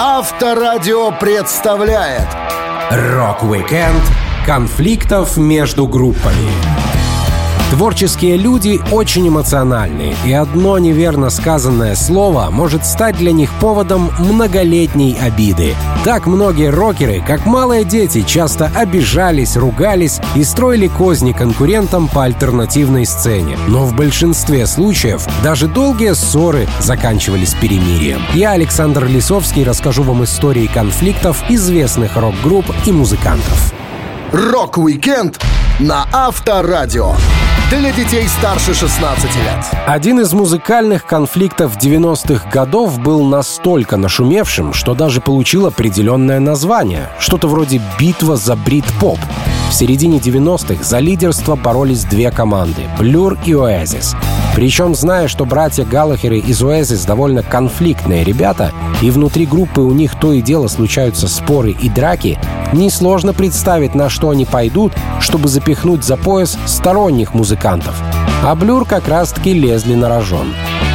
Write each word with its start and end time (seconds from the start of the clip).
Авторадио 0.00 1.10
представляет 1.10 2.28
Рок-викенд 2.88 4.04
конфликтов 4.46 5.36
между 5.36 5.88
группами. 5.88 6.87
Творческие 7.70 8.38
люди 8.38 8.80
очень 8.90 9.28
эмоциональны, 9.28 10.14
и 10.24 10.32
одно 10.32 10.78
неверно 10.78 11.28
сказанное 11.28 11.94
слово 11.96 12.48
может 12.50 12.86
стать 12.86 13.18
для 13.18 13.30
них 13.30 13.52
поводом 13.60 14.10
многолетней 14.18 15.18
обиды. 15.20 15.74
Так 16.02 16.26
многие 16.26 16.70
рокеры, 16.70 17.22
как 17.26 17.44
малые 17.44 17.84
дети, 17.84 18.22
часто 18.22 18.72
обижались, 18.74 19.54
ругались 19.54 20.18
и 20.34 20.44
строили 20.44 20.88
козни 20.88 21.32
конкурентам 21.32 22.08
по 22.08 22.24
альтернативной 22.24 23.04
сцене. 23.04 23.58
Но 23.68 23.84
в 23.84 23.94
большинстве 23.94 24.66
случаев 24.66 25.26
даже 25.42 25.68
долгие 25.68 26.14
ссоры 26.14 26.66
заканчивались 26.80 27.52
перемирием. 27.52 28.22
Я, 28.32 28.52
Александр 28.52 29.04
Лисовский, 29.04 29.62
расскажу 29.62 30.04
вам 30.04 30.24
истории 30.24 30.70
конфликтов 30.72 31.44
известных 31.50 32.16
рок-групп 32.16 32.64
и 32.86 32.92
музыкантов. 32.92 33.74
Рок-викенд 34.32 35.38
на 35.80 36.06
Авторадио 36.12 37.14
для 37.76 37.92
детей 37.92 38.26
старше 38.28 38.72
16 38.72 39.24
лет. 39.36 39.64
Один 39.86 40.20
из 40.20 40.32
музыкальных 40.32 41.04
конфликтов 41.04 41.76
90-х 41.76 42.48
годов 42.50 42.98
был 42.98 43.24
настолько 43.24 43.96
нашумевшим, 43.96 44.72
что 44.72 44.94
даже 44.94 45.20
получил 45.20 45.66
определенное 45.66 46.40
название. 46.40 47.10
Что-то 47.18 47.46
вроде 47.46 47.82
«Битва 47.98 48.36
за 48.36 48.56
брит-поп». 48.56 49.18
В 49.70 49.74
середине 49.74 50.18
90-х 50.18 50.82
за 50.82 50.98
лидерство 50.98 51.56
боролись 51.56 52.04
две 52.04 52.30
команды— 52.30 52.82
Blur 52.98 53.38
и 53.44 53.52
Oasis. 53.52 54.16
Причем, 54.58 54.92
зная, 54.96 55.28
что 55.28 55.44
братья 55.44 55.84
Галлахеры 55.84 56.40
из 56.40 56.60
Oasis 56.64 57.06
довольно 57.06 57.44
конфликтные 57.44 58.24
ребята, 58.24 58.72
и 59.00 59.08
внутри 59.12 59.46
группы 59.46 59.80
у 59.80 59.92
них 59.92 60.18
то 60.18 60.32
и 60.32 60.42
дело 60.42 60.66
случаются 60.66 61.28
споры 61.28 61.70
и 61.70 61.88
драки, 61.88 62.40
несложно 62.72 63.32
представить, 63.32 63.94
на 63.94 64.08
что 64.08 64.30
они 64.30 64.46
пойдут, 64.46 64.94
чтобы 65.20 65.46
запихнуть 65.46 66.02
за 66.02 66.16
пояс 66.16 66.58
сторонних 66.66 67.34
музыкантов. 67.34 67.94
А 68.42 68.56
Блюр 68.56 68.84
как 68.84 69.06
раз-таки 69.06 69.52
лезли 69.52 69.94
на 69.94 70.08
рожон. 70.08 70.52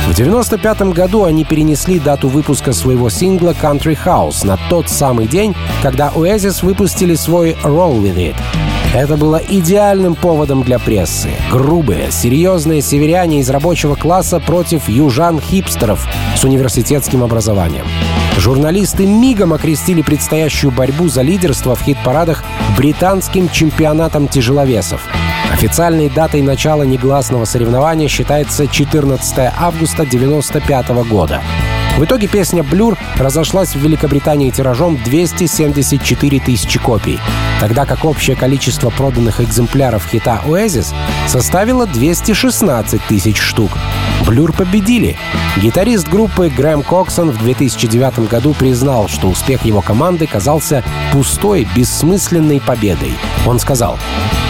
В 0.09 0.13
95 0.13 0.81
году 0.93 1.23
они 1.23 1.45
перенесли 1.45 2.01
дату 2.01 2.27
выпуска 2.27 2.73
своего 2.73 3.09
сингла 3.09 3.51
«Country 3.51 3.97
House» 4.05 4.45
на 4.45 4.59
тот 4.69 4.89
самый 4.89 5.25
день, 5.25 5.55
когда 5.81 6.09
Oasis 6.09 6.65
выпустили 6.65 7.15
свой 7.15 7.55
«Roll 7.63 8.01
With 8.01 8.17
It». 8.17 8.62
Это 8.93 9.17
было 9.17 9.37
идеальным 9.37 10.13
поводом 10.13 10.61
для 10.61 10.77
прессы. 10.77 11.31
Грубые, 11.51 12.11
серьезные 12.11 12.83
северяне 12.83 13.39
из 13.39 13.49
рабочего 13.49 13.95
класса 13.95 14.39
против 14.39 14.87
южан-хипстеров 14.87 16.07
с 16.35 16.43
университетским 16.43 17.23
образованием. 17.23 17.87
Журналисты 18.37 19.07
мигом 19.07 19.51
окрестили 19.51 20.03
предстоящую 20.03 20.71
борьбу 20.71 21.07
за 21.07 21.23
лидерство 21.23 21.75
в 21.75 21.81
хит-парадах 21.81 22.43
британским 22.77 23.49
чемпионатом 23.49 24.27
тяжеловесов. 24.27 25.01
Официальной 25.51 26.09
датой 26.09 26.43
начала 26.43 26.83
негласного 26.83 27.45
соревнования 27.45 28.07
считается 28.07 28.67
14 28.67 29.53
августа 29.57 30.03
1995 30.03 30.89
года. 31.09 31.41
В 31.97 32.03
итоге 32.03 32.27
песня 32.27 32.63
«Блюр» 32.63 32.97
разошлась 33.17 33.75
в 33.75 33.79
Великобритании 33.79 34.49
тиражом 34.49 34.97
274 34.97 36.39
тысячи 36.39 36.79
копий, 36.79 37.19
тогда 37.59 37.85
как 37.85 38.03
общее 38.03 38.35
количество 38.35 38.89
проданных 38.89 39.39
экземпляров 39.39 40.07
хита 40.07 40.41
«Oasis» 40.43 40.91
составило 41.27 41.85
216 41.85 42.99
тысяч 43.03 43.37
штук. 43.37 43.77
«Блюр» 44.25 44.53
победили. 44.53 45.17
Гитарист 45.57 46.09
группы 46.09 46.49
Грэм 46.49 46.81
Коксон 46.81 47.29
в 47.29 47.37
2009 47.37 48.27
году 48.27 48.55
признал, 48.55 49.07
что 49.07 49.27
успех 49.27 49.63
его 49.63 49.81
команды 49.81 50.25
казался 50.25 50.83
пустой, 51.11 51.67
бессмысленной 51.75 52.59
победой. 52.59 53.13
Он 53.45 53.59
сказал, 53.59 53.99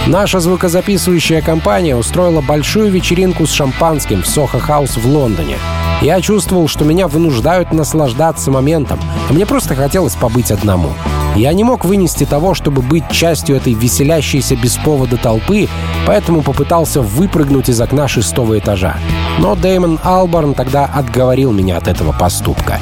«Наша 0.08 0.40
звукозаписывающая 0.40 1.42
компания 1.42 1.98
устроила 1.98 2.40
большую 2.40 2.90
вечеринку 2.90 3.46
с 3.46 3.52
шампанским 3.52 4.24
в 4.24 4.28
Сохо 4.28 4.60
Хаус 4.60 4.96
в 4.96 5.06
Лондоне. 5.06 5.58
Я 6.04 6.20
чувствовал, 6.20 6.68
что 6.68 6.84
меня 6.84 7.08
вынуждают 7.08 7.72
наслаждаться 7.72 8.52
моментом, 8.52 9.00
а 9.30 9.34
мне 9.34 9.46
просто 9.46 9.74
хотелось 9.74 10.16
побыть 10.16 10.52
одному. 10.52 10.90
Я 11.38 11.54
не 11.54 11.64
мог 11.64 11.86
вынести 11.86 12.26
того, 12.26 12.54
чтобы 12.54 12.82
быть 12.82 13.10
частью 13.10 13.56
этой 13.56 13.74
веселящейся 13.74 14.58
без 14.58 14.76
повода 14.76 15.16
толпы, 15.16 15.70
поэтому 16.06 16.42
попытался 16.42 17.02
выпрыгнуть 17.02 17.70
из 17.70 17.80
окна 17.80 18.10
шестого 18.10 18.60
этажа. 18.60 18.98
Но 19.40 19.56
Дэймон 19.56 19.98
Алборн 20.04 20.54
тогда 20.56 20.86
отговорил 20.94 21.54
меня 21.54 21.78
от 21.78 21.88
этого 21.88 22.12
поступка. 22.12 22.80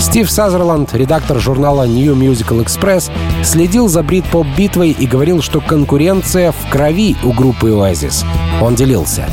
Стив 0.00 0.28
Сазерланд, 0.28 0.92
редактор 0.92 1.38
журнала 1.38 1.86
New 1.86 2.16
Musical 2.16 2.64
Express, 2.64 3.12
следил 3.44 3.86
за 3.86 4.02
брит-поп-битвой 4.02 4.90
и 4.90 5.06
говорил, 5.06 5.40
что 5.40 5.60
конкуренция 5.60 6.50
в 6.50 6.68
крови 6.68 7.16
у 7.22 7.32
группы 7.32 7.68
Oasis. 7.68 8.24
Он 8.60 8.74
делился. 8.74 9.24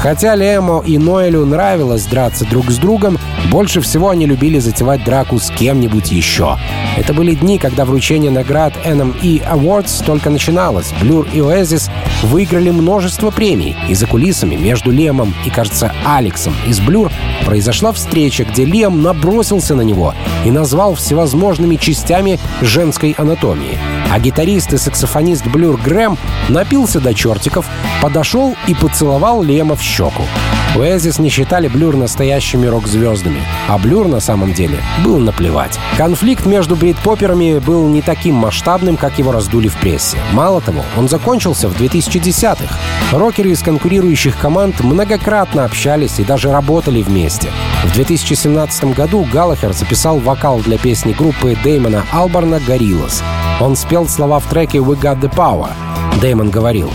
Хотя 0.00 0.36
Лемо 0.36 0.82
и 0.86 0.96
Ноэлю 0.96 1.44
нравилось 1.44 2.06
драться 2.06 2.44
друг 2.44 2.70
с 2.70 2.76
другом, 2.76 3.18
больше 3.50 3.80
всего 3.80 4.10
они 4.10 4.26
любили 4.26 4.60
затевать 4.60 5.02
драку 5.04 5.38
с 5.38 5.50
кем-нибудь 5.50 6.12
еще. 6.12 6.56
Это 6.96 7.12
были 7.12 7.34
дни, 7.34 7.58
когда 7.58 7.84
вручение 7.84 8.30
наград 8.30 8.74
NME 8.84 9.44
Awards 9.50 10.04
только 10.04 10.30
начиналось. 10.30 10.92
Blur 11.02 11.28
и 11.32 11.38
Oasis 11.38 11.90
выиграли 12.22 12.70
множество 12.70 13.30
премий. 13.30 13.76
И 13.88 13.94
за 13.94 14.06
кулисами 14.06 14.54
между 14.54 14.92
Лиамом 14.92 15.34
и, 15.44 15.50
кажется, 15.50 15.92
Алексом 16.06 16.54
из 16.66 16.78
Blur 16.80 17.10
произошла 17.44 17.92
встреча, 17.92 18.44
где 18.44 18.64
Лиам 18.64 19.02
набросился 19.02 19.74
на 19.74 19.82
него 19.82 20.14
и 20.44 20.50
назвал 20.50 20.94
всевозможными 20.94 21.76
частями 21.76 22.38
женской 22.60 23.16
анатомии. 23.18 23.78
А 24.10 24.18
гитарист 24.20 24.72
и 24.72 24.78
саксофонист 24.78 25.46
Blur 25.46 25.78
Грэм 25.78 26.16
напился 26.48 26.98
до 26.98 27.12
чертиков, 27.12 27.66
подошел 28.00 28.56
и 28.66 28.74
поцеловал 28.74 29.42
Лиама 29.42 29.76
в 29.76 29.82
щеку. 29.88 30.22
Оазис 30.76 31.18
не 31.18 31.30
считали 31.30 31.66
Blur 31.66 31.96
настоящими 31.96 32.66
рок-звездами, 32.66 33.40
а 33.68 33.78
Blur 33.78 34.06
на 34.06 34.20
самом 34.20 34.52
деле 34.52 34.78
был 35.02 35.18
наплевать. 35.18 35.78
Конфликт 35.96 36.46
между 36.46 36.76
брит-поперами 36.76 37.58
был 37.58 37.88
не 37.88 38.02
таким 38.02 38.34
масштабным, 38.36 38.96
как 38.96 39.18
его 39.18 39.32
раздули 39.32 39.68
в 39.68 39.76
прессе. 39.76 40.18
Мало 40.32 40.60
того, 40.60 40.84
он 40.96 41.08
закончился 41.08 41.68
в 41.68 41.80
2010-х. 41.80 42.76
Рокеры 43.12 43.50
из 43.50 43.62
конкурирующих 43.62 44.38
команд 44.38 44.80
многократно 44.80 45.64
общались 45.64 46.18
и 46.18 46.24
даже 46.24 46.52
работали 46.52 47.02
вместе. 47.02 47.48
В 47.84 47.92
2017 47.94 48.94
году 48.94 49.26
Галлахер 49.32 49.72
записал 49.72 50.18
вокал 50.18 50.60
для 50.60 50.78
песни 50.78 51.12
группы 51.12 51.56
Дэймона 51.64 52.04
Алборна 52.12 52.60
«Гориллас». 52.60 53.22
Он 53.60 53.74
спел 53.74 54.08
слова 54.08 54.38
в 54.38 54.46
треке 54.46 54.78
«We 54.78 55.00
Got 55.00 55.20
The 55.20 55.34
Power». 55.34 55.70
Дэймон 56.20 56.50
говорил, 56.50 56.92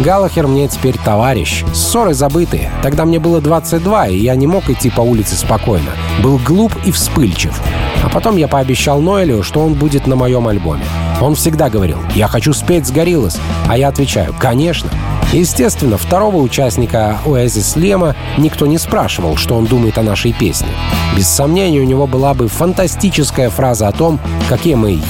«Галлахер 0.00 0.46
мне 0.46 0.68
теперь 0.68 0.96
товарищ. 0.98 1.64
Ссоры 1.72 2.14
забытые. 2.14 2.70
Тогда 2.82 3.04
мне 3.04 3.18
было 3.18 3.40
22, 3.40 4.08
и 4.08 4.18
я 4.18 4.34
не 4.34 4.46
мог 4.46 4.68
идти 4.68 4.90
по 4.90 5.00
улице 5.00 5.36
спокойно. 5.36 5.90
Был 6.22 6.38
глуп 6.38 6.72
и 6.84 6.90
вспыльчив. 6.90 7.60
А 8.02 8.08
потом 8.08 8.36
я 8.36 8.48
пообещал 8.48 9.00
Ноэлю, 9.00 9.42
что 9.42 9.60
он 9.60 9.74
будет 9.74 10.06
на 10.06 10.16
моем 10.16 10.48
альбоме. 10.48 10.84
Он 11.20 11.34
всегда 11.34 11.70
говорил, 11.70 11.98
«Я 12.14 12.28
хочу 12.28 12.52
спеть 12.52 12.86
с 12.86 12.90
Гориллас». 12.90 13.40
А 13.68 13.78
я 13.78 13.88
отвечаю, 13.88 14.34
«Конечно». 14.38 14.90
Естественно, 15.32 15.96
второго 15.96 16.36
участника 16.36 17.18
Oasis 17.24 17.78
Лема 17.78 18.14
никто 18.38 18.66
не 18.66 18.78
спрашивал, 18.78 19.36
что 19.36 19.56
он 19.56 19.66
думает 19.66 19.98
о 19.98 20.02
нашей 20.02 20.32
песне. 20.32 20.68
Без 21.16 21.28
сомнения, 21.28 21.80
у 21.80 21.84
него 21.84 22.06
была 22.06 22.34
бы 22.34 22.48
фантастическая 22.48 23.50
фраза 23.50 23.88
о 23.88 23.92
том, 23.92 24.20
какие 24.48 24.74
мы 24.74 25.00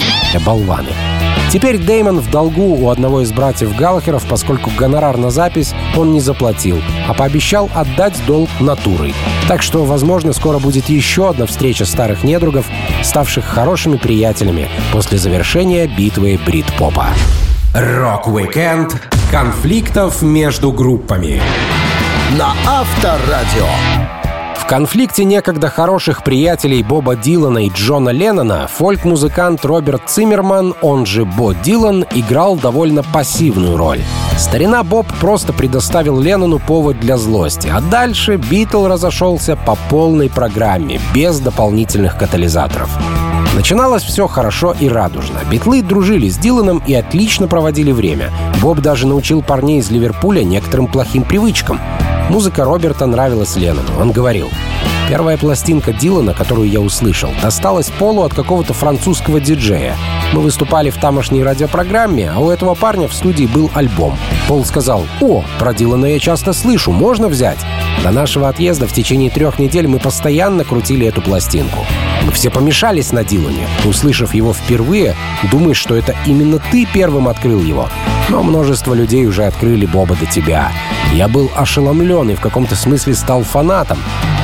болваны. 0.46 1.13
Теперь 1.54 1.78
Деймон 1.78 2.18
в 2.18 2.32
долгу 2.32 2.74
у 2.74 2.90
одного 2.90 3.20
из 3.20 3.30
братьев 3.30 3.76
Галлахеров, 3.76 4.26
поскольку 4.28 4.72
гонорар 4.76 5.16
на 5.16 5.30
запись 5.30 5.72
он 5.96 6.10
не 6.10 6.18
заплатил, 6.18 6.82
а 7.06 7.14
пообещал 7.14 7.70
отдать 7.72 8.20
долг 8.26 8.50
натурой. 8.58 9.14
Так 9.46 9.62
что, 9.62 9.84
возможно, 9.84 10.32
скоро 10.32 10.58
будет 10.58 10.88
еще 10.88 11.30
одна 11.30 11.46
встреча 11.46 11.84
старых 11.84 12.24
недругов, 12.24 12.66
ставших 13.04 13.44
хорошими 13.44 13.98
приятелями 13.98 14.68
после 14.92 15.16
завершения 15.16 15.86
битвы 15.86 16.40
брит-попа. 16.44 17.10
Рок-викенд 17.72 19.00
конфликтов 19.30 20.22
между 20.22 20.72
группами. 20.72 21.40
На 22.36 22.52
Авторадио. 22.66 23.68
В 24.64 24.66
конфликте 24.66 25.24
некогда 25.24 25.68
хороших 25.68 26.24
приятелей 26.24 26.82
Боба 26.82 27.16
Дилана 27.16 27.66
и 27.66 27.68
Джона 27.68 28.08
Леннона 28.08 28.66
фольк-музыкант 28.66 29.62
Роберт 29.62 30.08
Циммерман, 30.08 30.74
он 30.80 31.04
же 31.04 31.26
Боб 31.26 31.52
Дилан, 31.52 32.06
играл 32.14 32.56
довольно 32.56 33.02
пассивную 33.02 33.76
роль. 33.76 34.00
Старина 34.38 34.82
Боб 34.82 35.06
просто 35.20 35.52
предоставил 35.52 36.18
Леннону 36.18 36.58
повод 36.58 36.98
для 36.98 37.18
злости, 37.18 37.70
а 37.70 37.82
дальше 37.82 38.36
Битл 38.36 38.86
разошелся 38.86 39.54
по 39.54 39.76
полной 39.90 40.30
программе, 40.30 40.98
без 41.14 41.40
дополнительных 41.40 42.16
катализаторов. 42.16 42.88
Начиналось 43.54 44.02
все 44.02 44.26
хорошо 44.26 44.74
и 44.78 44.88
радужно. 44.88 45.38
Битлы 45.48 45.80
дружили 45.80 46.28
с 46.28 46.36
Диланом 46.36 46.82
и 46.86 46.94
отлично 46.94 47.46
проводили 47.46 47.92
время. 47.92 48.32
Боб 48.60 48.80
даже 48.80 49.06
научил 49.06 49.42
парней 49.42 49.78
из 49.78 49.90
Ливерпуля 49.90 50.42
некоторым 50.42 50.88
плохим 50.88 51.22
привычкам. 51.22 51.80
Музыка 52.30 52.64
Роберта 52.64 53.06
нравилась 53.06 53.54
Леннону. 53.54 54.00
Он 54.00 54.10
говорил, 54.10 54.48
Первая 55.08 55.36
пластинка 55.36 55.92
Дилана, 55.92 56.32
которую 56.32 56.68
я 56.68 56.80
услышал, 56.80 57.30
досталась 57.42 57.90
Полу 57.90 58.22
от 58.22 58.32
какого-то 58.32 58.72
французского 58.72 59.38
диджея. 59.38 59.96
Мы 60.32 60.40
выступали 60.40 60.88
в 60.88 60.96
тамошней 60.96 61.42
радиопрограмме, 61.42 62.30
а 62.34 62.38
у 62.40 62.50
этого 62.50 62.74
парня 62.74 63.06
в 63.06 63.14
студии 63.14 63.44
был 63.44 63.70
альбом. 63.74 64.16
Пол 64.48 64.64
сказал, 64.64 65.04
«О, 65.20 65.44
про 65.58 65.74
Дилана 65.74 66.06
я 66.06 66.18
часто 66.18 66.54
слышу, 66.54 66.90
можно 66.90 67.28
взять?» 67.28 67.58
До 68.02 68.10
нашего 68.10 68.48
отъезда 68.48 68.86
в 68.86 68.92
течение 68.92 69.30
трех 69.30 69.58
недель 69.58 69.86
мы 69.86 69.98
постоянно 69.98 70.64
крутили 70.64 71.06
эту 71.06 71.20
пластинку. 71.20 71.84
Мы 72.24 72.32
все 72.32 72.50
помешались 72.50 73.12
на 73.12 73.22
Дилане. 73.22 73.68
Услышав 73.84 74.34
его 74.34 74.54
впервые, 74.54 75.14
думаешь, 75.50 75.76
что 75.76 75.94
это 75.94 76.16
именно 76.26 76.58
ты 76.58 76.86
первым 76.86 77.28
открыл 77.28 77.60
его. 77.60 77.88
Но 78.28 78.42
множество 78.42 78.94
людей 78.94 79.26
уже 79.26 79.44
открыли 79.44 79.86
Боба 79.86 80.16
до 80.16 80.26
тебя. 80.26 80.72
Я 81.12 81.28
был 81.28 81.50
ошеломлен 81.54 82.30
и 82.30 82.34
в 82.34 82.40
каком-то 82.40 82.74
смысле 82.74 83.14
стал 83.14 83.42
фанатом, 83.42 83.98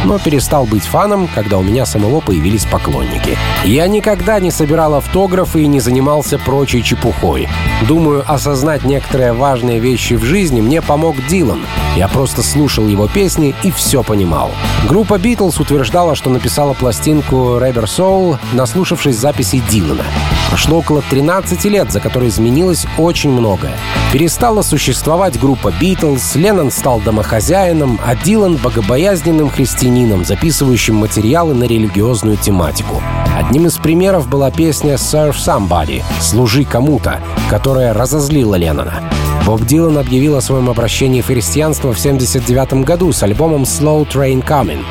но 0.04 0.18
перестал 0.18 0.66
быть 0.66 0.84
фаном, 0.84 1.28
когда 1.34 1.58
у 1.58 1.62
меня 1.62 1.86
самого 1.86 2.20
появились 2.20 2.64
поклонники. 2.64 3.36
Я 3.64 3.86
никогда 3.86 4.38
не 4.38 4.50
собирал 4.50 4.94
автографы 4.94 5.62
и 5.62 5.66
не 5.66 5.80
занимался 5.80 6.38
прочей 6.38 6.82
чепухой. 6.82 7.48
Думаю, 7.88 8.24
осознать 8.26 8.84
некоторые 8.84 9.32
важные 9.32 9.80
вещи 9.80 10.14
в 10.14 10.24
жизни 10.24 10.60
мне 10.60 10.82
помог 10.82 11.16
Дилан. 11.28 11.60
Я 11.96 12.08
просто 12.08 12.42
слушал 12.42 12.86
его 12.86 13.08
песни 13.08 13.54
и 13.62 13.70
все 13.70 14.02
понимал. 14.02 14.50
Группа 14.88 15.18
Битлз 15.18 15.58
утверждала, 15.58 16.14
что 16.14 16.30
написала 16.30 16.74
пластинку 16.74 17.58
Rubber 17.58 17.84
Soul, 17.84 18.38
наслушавшись 18.52 19.16
записей 19.16 19.62
Дилана. 19.70 20.04
Прошло 20.50 20.78
около 20.78 21.00
13 21.08 21.64
лет, 21.66 21.92
за 21.92 22.00
которые 22.00 22.28
изменилось 22.28 22.84
очень 22.98 23.30
многое. 23.30 23.72
Перестала 24.12 24.62
существовать 24.62 25.38
группа 25.38 25.72
Битлз, 25.80 26.34
Леннон 26.34 26.72
стал 26.72 27.00
домохозяином, 27.00 28.00
а 28.04 28.16
Дилан— 28.16 28.56
богобоязненным 28.62 29.48
христианином, 29.48 30.24
записывающим 30.24 30.96
материалы 30.96 31.54
на 31.54 31.64
религиозную 31.64 32.36
тематику. 32.36 33.00
Одним 33.38 33.66
из 33.66 33.78
примеров 33.78 34.28
была 34.28 34.50
песня 34.50 34.94
«Serve 34.94 35.36
Somebody»— 35.36 36.02
«Служи 36.20 36.64
кому-то», 36.64 37.20
которая 37.48 37.94
разозлила 37.94 38.56
Леннона. 38.56 39.04
Боб 39.46 39.62
Дилан 39.62 39.98
объявил 39.98 40.36
о 40.36 40.40
своем 40.40 40.68
обращении 40.68 41.22
в 41.22 41.26
христианство 41.26 41.92
в 41.92 41.98
1979 41.98 42.84
году 42.84 43.12
с 43.12 43.22
альбомом 43.22 43.62
«Slow 43.62 44.06
Train 44.06 44.44
Coming». 44.44 44.84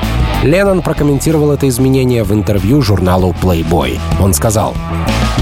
Леннон 0.43 0.81
прокомментировал 0.81 1.51
это 1.51 1.67
изменение 1.67 2.23
в 2.23 2.33
интервью 2.33 2.81
журналу 2.81 3.35
Playboy. 3.41 3.99
Он 4.21 4.33
сказал, 4.33 4.73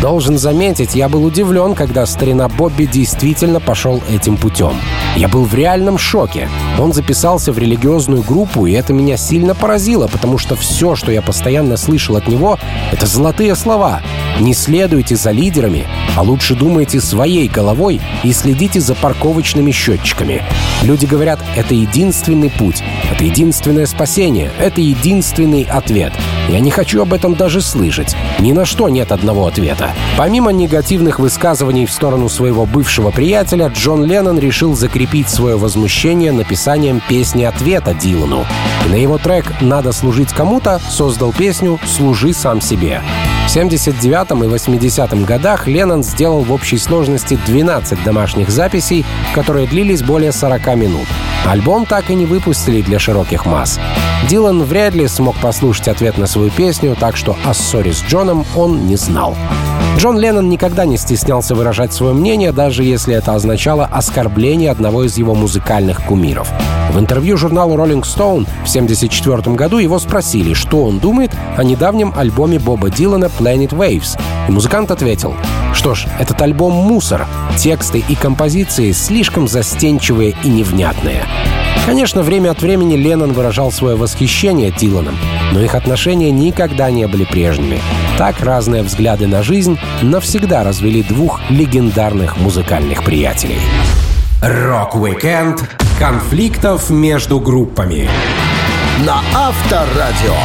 Должен 0.01 0.37
заметить, 0.37 0.93
я 0.93 1.09
был 1.09 1.25
удивлен, 1.25 1.73
когда 1.73 2.05
старина 2.05 2.47
Бобби 2.47 2.85
действительно 2.85 3.59
пошел 3.59 3.99
этим 4.07 4.37
путем. 4.37 4.73
Я 5.15 5.27
был 5.27 5.43
в 5.43 5.55
реальном 5.55 5.97
шоке. 5.97 6.49
Он 6.77 6.93
записался 6.93 7.51
в 7.51 7.57
религиозную 7.57 8.21
группу, 8.21 8.67
и 8.67 8.73
это 8.73 8.93
меня 8.93 9.17
сильно 9.17 9.55
поразило, 9.55 10.07
потому 10.07 10.37
что 10.37 10.55
все, 10.55 10.95
что 10.95 11.11
я 11.11 11.23
постоянно 11.23 11.77
слышал 11.77 12.15
от 12.15 12.27
него, 12.27 12.59
это 12.91 13.07
золотые 13.07 13.55
слова. 13.55 14.03
Не 14.39 14.53
следуйте 14.53 15.15
за 15.15 15.31
лидерами, 15.31 15.87
а 16.15 16.21
лучше 16.21 16.53
думайте 16.53 17.01
своей 17.01 17.47
головой 17.47 17.99
и 18.23 18.31
следите 18.33 18.79
за 18.79 18.93
парковочными 18.93 19.71
счетчиками. 19.71 20.43
Люди 20.83 21.07
говорят, 21.07 21.39
это 21.55 21.73
единственный 21.73 22.51
путь, 22.51 22.83
это 23.11 23.23
единственное 23.23 23.87
спасение, 23.87 24.51
это 24.59 24.79
единственный 24.79 25.63
ответ. 25.63 26.13
Я 26.47 26.61
не 26.61 26.71
хочу 26.71 27.01
об 27.01 27.13
этом 27.13 27.35
даже 27.35 27.61
слышать. 27.61 28.15
Ни 28.39 28.53
на 28.53 28.63
что 28.63 28.87
нет 28.87 29.11
одного 29.11 29.47
ответа. 29.47 29.91
Помимо 30.17 30.51
негативных 30.51 31.19
высказываний 31.19 31.85
в 31.85 31.91
сторону 31.91 32.29
своего 32.29 32.65
бывшего 32.65 33.11
приятеля, 33.11 33.67
Джон 33.67 34.05
Леннон 34.05 34.39
решил 34.39 34.73
закрепить 34.73 35.29
свое 35.29 35.57
возмущение 35.57 36.31
написанием 36.31 37.01
песни 37.07 37.43
ответа 37.43 37.93
Дилану. 37.93 38.45
И 38.85 38.89
на 38.89 38.95
его 38.95 39.17
трек 39.17 39.53
«Надо 39.59 39.91
служить 39.91 40.31
кому-то» 40.31 40.79
создал 40.89 41.33
песню 41.33 41.79
«Служи 41.85 42.33
сам 42.33 42.61
себе». 42.61 43.01
В 43.45 43.49
79 43.49 44.43
и 44.43 44.47
80 44.47 45.25
годах 45.25 45.67
Леннон 45.67 46.03
сделал 46.03 46.41
в 46.41 46.51
общей 46.51 46.77
сложности 46.77 47.39
12 47.45 48.03
домашних 48.03 48.49
записей, 48.49 49.05
которые 49.33 49.67
длились 49.67 50.03
более 50.03 50.31
40 50.31 50.75
минут. 50.75 51.07
Альбом 51.45 51.85
так 51.85 52.09
и 52.09 52.15
не 52.15 52.25
выпустили 52.25 52.81
для 52.81 52.99
широких 52.99 53.45
масс. 53.45 53.79
Дилан 54.29 54.63
вряд 54.63 54.93
ли 54.93 55.07
смог 55.07 55.37
послушать 55.37 55.87
ответ 55.87 56.17
на 56.17 56.27
свою 56.27 56.51
песню, 56.51 56.97
так 56.99 57.15
что 57.15 57.37
о 57.45 57.53
ссоре 57.53 57.93
с 57.93 58.03
Джоном 58.03 58.45
он 58.57 58.85
не 58.85 58.97
знал. 58.97 59.37
Джон 59.97 60.19
Леннон 60.19 60.47
никогда 60.47 60.85
не 60.85 60.95
стеснялся 60.95 61.55
выражать 61.55 61.91
свое 61.91 62.13
мнение, 62.13 62.51
даже 62.51 62.83
если 62.83 63.15
это 63.15 63.33
означало 63.33 63.85
оскорбление 63.85 64.69
одного 64.69 65.05
из 65.05 65.17
его 65.17 65.33
музыкальных 65.33 66.03
кумиров. 66.03 66.51
В 66.91 66.99
интервью 66.99 67.35
журналу 67.35 67.75
Rolling 67.75 68.03
Stone 68.03 68.45
в 68.45 68.69
1974 68.69 69.55
году 69.55 69.79
его 69.79 69.97
спросили, 69.97 70.53
что 70.53 70.83
он 70.83 70.99
думает 70.99 71.31
о 71.57 71.63
недавнем 71.63 72.13
альбоме 72.15 72.59
Боба 72.59 72.91
Дилана 72.91 73.25
Planet 73.25 73.69
Waves. 73.69 74.19
И 74.47 74.51
музыкант 74.51 74.91
ответил, 74.91 75.33
что 75.73 75.95
ж, 75.95 76.05
этот 76.19 76.39
альбом— 76.43 76.73
мусор. 76.75 77.25
Тексты 77.57 78.03
и 78.07 78.13
композиции 78.13 78.91
слишком 78.91 79.47
застенчивые 79.47 80.35
и 80.43 80.47
невнятные. 80.47 81.23
Конечно, 81.87 82.21
время 82.21 82.51
от 82.51 82.61
времени 82.61 82.95
Леннон 82.95 83.33
выражал 83.33 83.71
свое 83.71 83.95
восхищение 83.95 84.71
Диланом, 84.71 85.15
но 85.51 85.61
их 85.61 85.75
отношения 85.75 86.31
никогда 86.31 86.89
не 86.91 87.07
были 87.07 87.25
прежними. 87.25 87.81
Так 88.17 88.41
разные 88.41 88.83
взгляды 88.83 89.27
на 89.27 89.43
жизнь 89.43 89.77
навсегда 90.01 90.63
развели 90.63 91.03
двух 91.03 91.39
легендарных 91.49 92.37
музыкальных 92.37 93.03
приятелей. 93.03 93.59
Рок-викенд 94.41 95.63
конфликтов 95.99 96.89
между 96.89 97.39
группами. 97.39 98.09
На 99.05 99.21
Авторадио. 99.35 100.35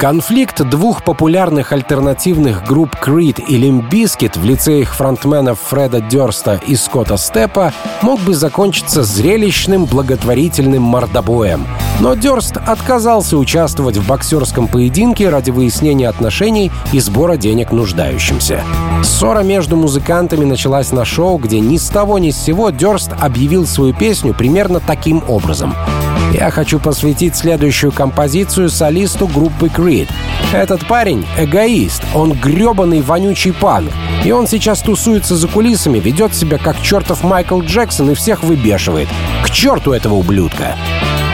Конфликт 0.00 0.62
двух 0.62 1.04
популярных 1.04 1.72
альтернативных 1.72 2.64
групп 2.64 2.96
Creed 3.02 3.44
и 3.46 3.60
Limp 3.60 3.90
Bizkit 3.90 4.38
в 4.38 4.44
лице 4.44 4.80
их 4.80 4.94
фронтменов 4.94 5.60
Фреда 5.60 6.00
Дёрста 6.00 6.58
и 6.66 6.74
Скотта 6.74 7.18
Степа 7.18 7.74
мог 8.00 8.18
бы 8.20 8.34
закончиться 8.34 9.02
зрелищным 9.02 9.84
благотворительным 9.84 10.82
мордобоем. 10.82 11.66
Но 12.00 12.14
Дёрст 12.14 12.56
отказался 12.56 13.36
участвовать 13.36 13.98
в 13.98 14.06
боксерском 14.06 14.68
поединке 14.68 15.28
ради 15.28 15.50
выяснения 15.50 16.08
отношений 16.08 16.72
и 16.92 16.98
сбора 16.98 17.36
денег 17.36 17.72
нуждающимся. 17.72 18.62
Ссора 19.04 19.40
между 19.40 19.76
музыкантами 19.76 20.46
началась 20.46 20.92
на 20.92 21.04
шоу, 21.04 21.36
где 21.36 21.60
ни 21.60 21.76
с 21.76 21.88
того 21.88 22.18
ни 22.18 22.30
с 22.30 22.38
сего 22.38 22.70
Дёрст 22.70 23.10
объявил 23.20 23.66
свою 23.66 23.92
песню 23.92 24.32
примерно 24.32 24.80
таким 24.80 25.22
образом. 25.28 25.74
Я 26.32 26.50
хочу 26.50 26.78
посвятить 26.78 27.36
следующую 27.36 27.92
композицию 27.92 28.70
солисту 28.70 29.26
группы 29.26 29.66
Creed. 29.66 30.08
Этот 30.54 30.86
парень— 30.86 31.26
эгоист, 31.38 32.02
он 32.14 32.32
гребаный 32.32 33.02
вонючий 33.02 33.52
панк. 33.52 33.90
И 34.24 34.32
он 34.32 34.46
сейчас 34.46 34.80
тусуется 34.80 35.36
за 35.36 35.48
кулисами, 35.48 35.98
ведет 35.98 36.34
себя 36.34 36.56
как 36.56 36.80
чертов 36.80 37.24
Майкл 37.24 37.60
Джексон 37.60 38.10
и 38.10 38.14
всех 38.14 38.42
выбешивает. 38.42 39.08
К 39.44 39.50
черту 39.50 39.92
этого 39.92 40.14
ублюдка! 40.14 40.76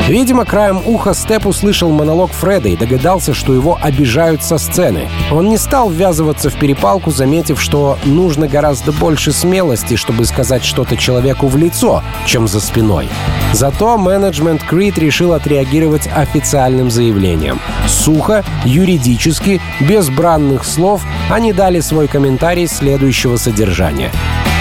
Видимо, 0.08 0.44
краем 0.44 0.82
уха 0.86 1.14
Степ 1.14 1.46
услышал 1.46 1.90
монолог 1.90 2.30
Фреда 2.30 2.68
и 2.68 2.76
догадался, 2.76 3.34
что 3.34 3.52
его 3.52 3.76
обижают 3.82 4.40
со 4.40 4.56
сцены. 4.56 5.08
Он 5.32 5.48
не 5.48 5.58
стал 5.58 5.90
ввязываться 5.90 6.48
в 6.48 6.54
перепалку, 6.54 7.10
заметив, 7.10 7.60
что 7.60 7.98
нужно 8.04 8.46
гораздо 8.46 8.92
больше 8.92 9.32
смелости, 9.32 9.96
чтобы 9.96 10.24
сказать 10.24 10.64
что-то 10.64 10.96
человеку 10.96 11.48
в 11.48 11.56
лицо, 11.56 12.04
чем 12.24 12.46
за 12.46 12.60
спиной. 12.60 13.08
Зато 13.52 13.98
менеджмент 13.98 14.62
Creed 14.70 14.94
решил 15.00 15.32
отреагировать 15.32 16.08
официальным 16.14 16.88
заявлением. 16.88 17.60
Сухо, 17.88 18.44
юридически, 18.64 19.60
без 19.80 20.08
бранных 20.08 20.64
слов 20.64 21.02
они 21.30 21.52
дали 21.52 21.80
свой 21.80 22.06
комментарий 22.06 22.68
следующего 22.68 23.38
содержания. 23.38 24.12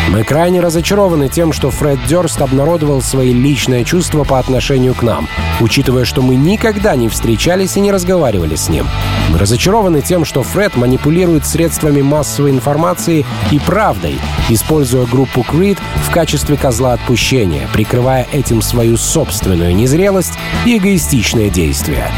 Мы 0.09 0.23
крайне 0.23 0.61
разочарованы 0.61 1.29
тем, 1.29 1.51
что 1.51 1.71
Фред 1.71 1.99
Дёрст 2.07 2.39
обнародовал 2.41 3.01
свои 3.01 3.33
личные 3.33 3.83
чувства 3.83 4.23
по 4.23 4.37
отношению 4.37 4.93
к 4.93 5.01
нам, 5.01 5.27
учитывая, 5.59 6.05
что 6.05 6.21
мы 6.21 6.35
никогда 6.35 6.95
не 6.95 7.09
встречались 7.09 7.75
и 7.75 7.81
не 7.81 7.91
разговаривали 7.91 8.55
с 8.55 8.69
ним. 8.69 8.87
Мы 9.29 9.39
разочарованы 9.39 10.01
тем, 10.01 10.23
что 10.23 10.43
Фред 10.43 10.75
манипулирует 10.75 11.47
средствами 11.47 12.01
массовой 12.01 12.51
информации 12.51 13.25
и 13.51 13.59
правдой, 13.59 14.19
используя 14.49 15.05
группу 15.05 15.41
Creed 15.41 15.79
в 16.07 16.11
качестве 16.11 16.55
козла 16.55 16.93
отпущения, 16.93 17.67
прикрывая 17.73 18.27
этим 18.31 18.61
свою 18.61 18.97
собственную 18.97 19.75
незрелость 19.75 20.33
и 20.65 20.77
эгоистичные 20.77 21.49
действия. 21.49 22.11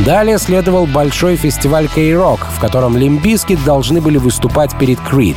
Далее 0.00 0.38
следовал 0.38 0.86
большой 0.86 1.36
фестиваль 1.36 1.86
K-Rock, 1.86 2.40
в 2.56 2.58
котором 2.58 2.96
Лимбиски 2.96 3.56
должны 3.64 4.00
были 4.00 4.18
выступать 4.18 4.76
перед 4.76 4.98
Creed. 4.98 5.36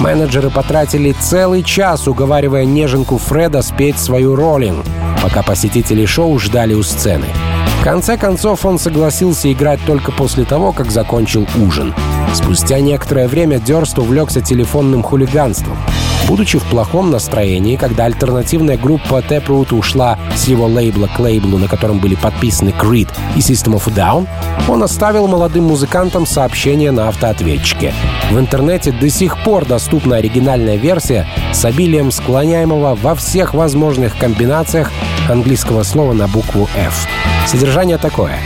Менеджеры 0.00 0.50
потратили 0.50 1.12
целый 1.12 1.62
час, 1.62 2.06
уговаривая 2.06 2.64
неженку 2.64 3.18
Фреда 3.18 3.62
спеть 3.62 3.98
свою 3.98 4.36
роллинг, 4.36 4.84
пока 5.22 5.42
посетители 5.42 6.04
шоу 6.04 6.38
ждали 6.38 6.74
у 6.74 6.82
сцены. 6.82 7.26
В 7.80 7.84
конце 7.84 8.16
концов, 8.16 8.66
он 8.66 8.78
согласился 8.78 9.50
играть 9.52 9.80
только 9.86 10.12
после 10.12 10.44
того, 10.44 10.72
как 10.72 10.90
закончил 10.90 11.46
ужин. 11.56 11.94
Спустя 12.34 12.80
некоторое 12.80 13.28
время 13.28 13.58
Дёрст 13.58 13.98
увлекся 13.98 14.40
телефонным 14.40 15.02
хулиганством. 15.02 15.78
Будучи 16.28 16.58
в 16.58 16.64
плохом 16.64 17.10
настроении, 17.10 17.76
когда 17.76 18.04
альтернативная 18.04 18.76
группа 18.76 19.20
Taproot 19.20 19.74
ушла 19.74 20.18
с 20.34 20.48
его 20.48 20.66
лейбла 20.66 21.06
к 21.06 21.18
лейблу, 21.20 21.56
на 21.56 21.68
котором 21.68 22.00
были 22.00 22.16
подписаны 22.16 22.70
Creed 22.70 23.08
и 23.36 23.38
System 23.38 23.74
of 23.74 23.84
a 23.86 23.92
Down, 23.92 24.28
он 24.68 24.82
оставил 24.82 25.28
молодым 25.28 25.64
музыкантам 25.64 26.26
сообщение 26.26 26.90
на 26.90 27.08
автоответчике. 27.08 27.94
В 28.30 28.38
интернете 28.38 28.90
до 28.90 29.08
сих 29.08 29.42
пор 29.44 29.66
доступна 29.66 30.16
оригинальная 30.16 30.76
версия 30.76 31.26
с 31.52 31.64
обилием 31.64 32.10
склоняемого 32.10 32.96
во 32.96 33.14
всех 33.14 33.54
возможных 33.54 34.16
комбинациях 34.16 34.90
английского 35.28 35.84
слова 35.84 36.12
на 36.12 36.26
букву 36.26 36.68
F. 36.76 37.06
Содержание 37.46 37.98
такое. 37.98 38.40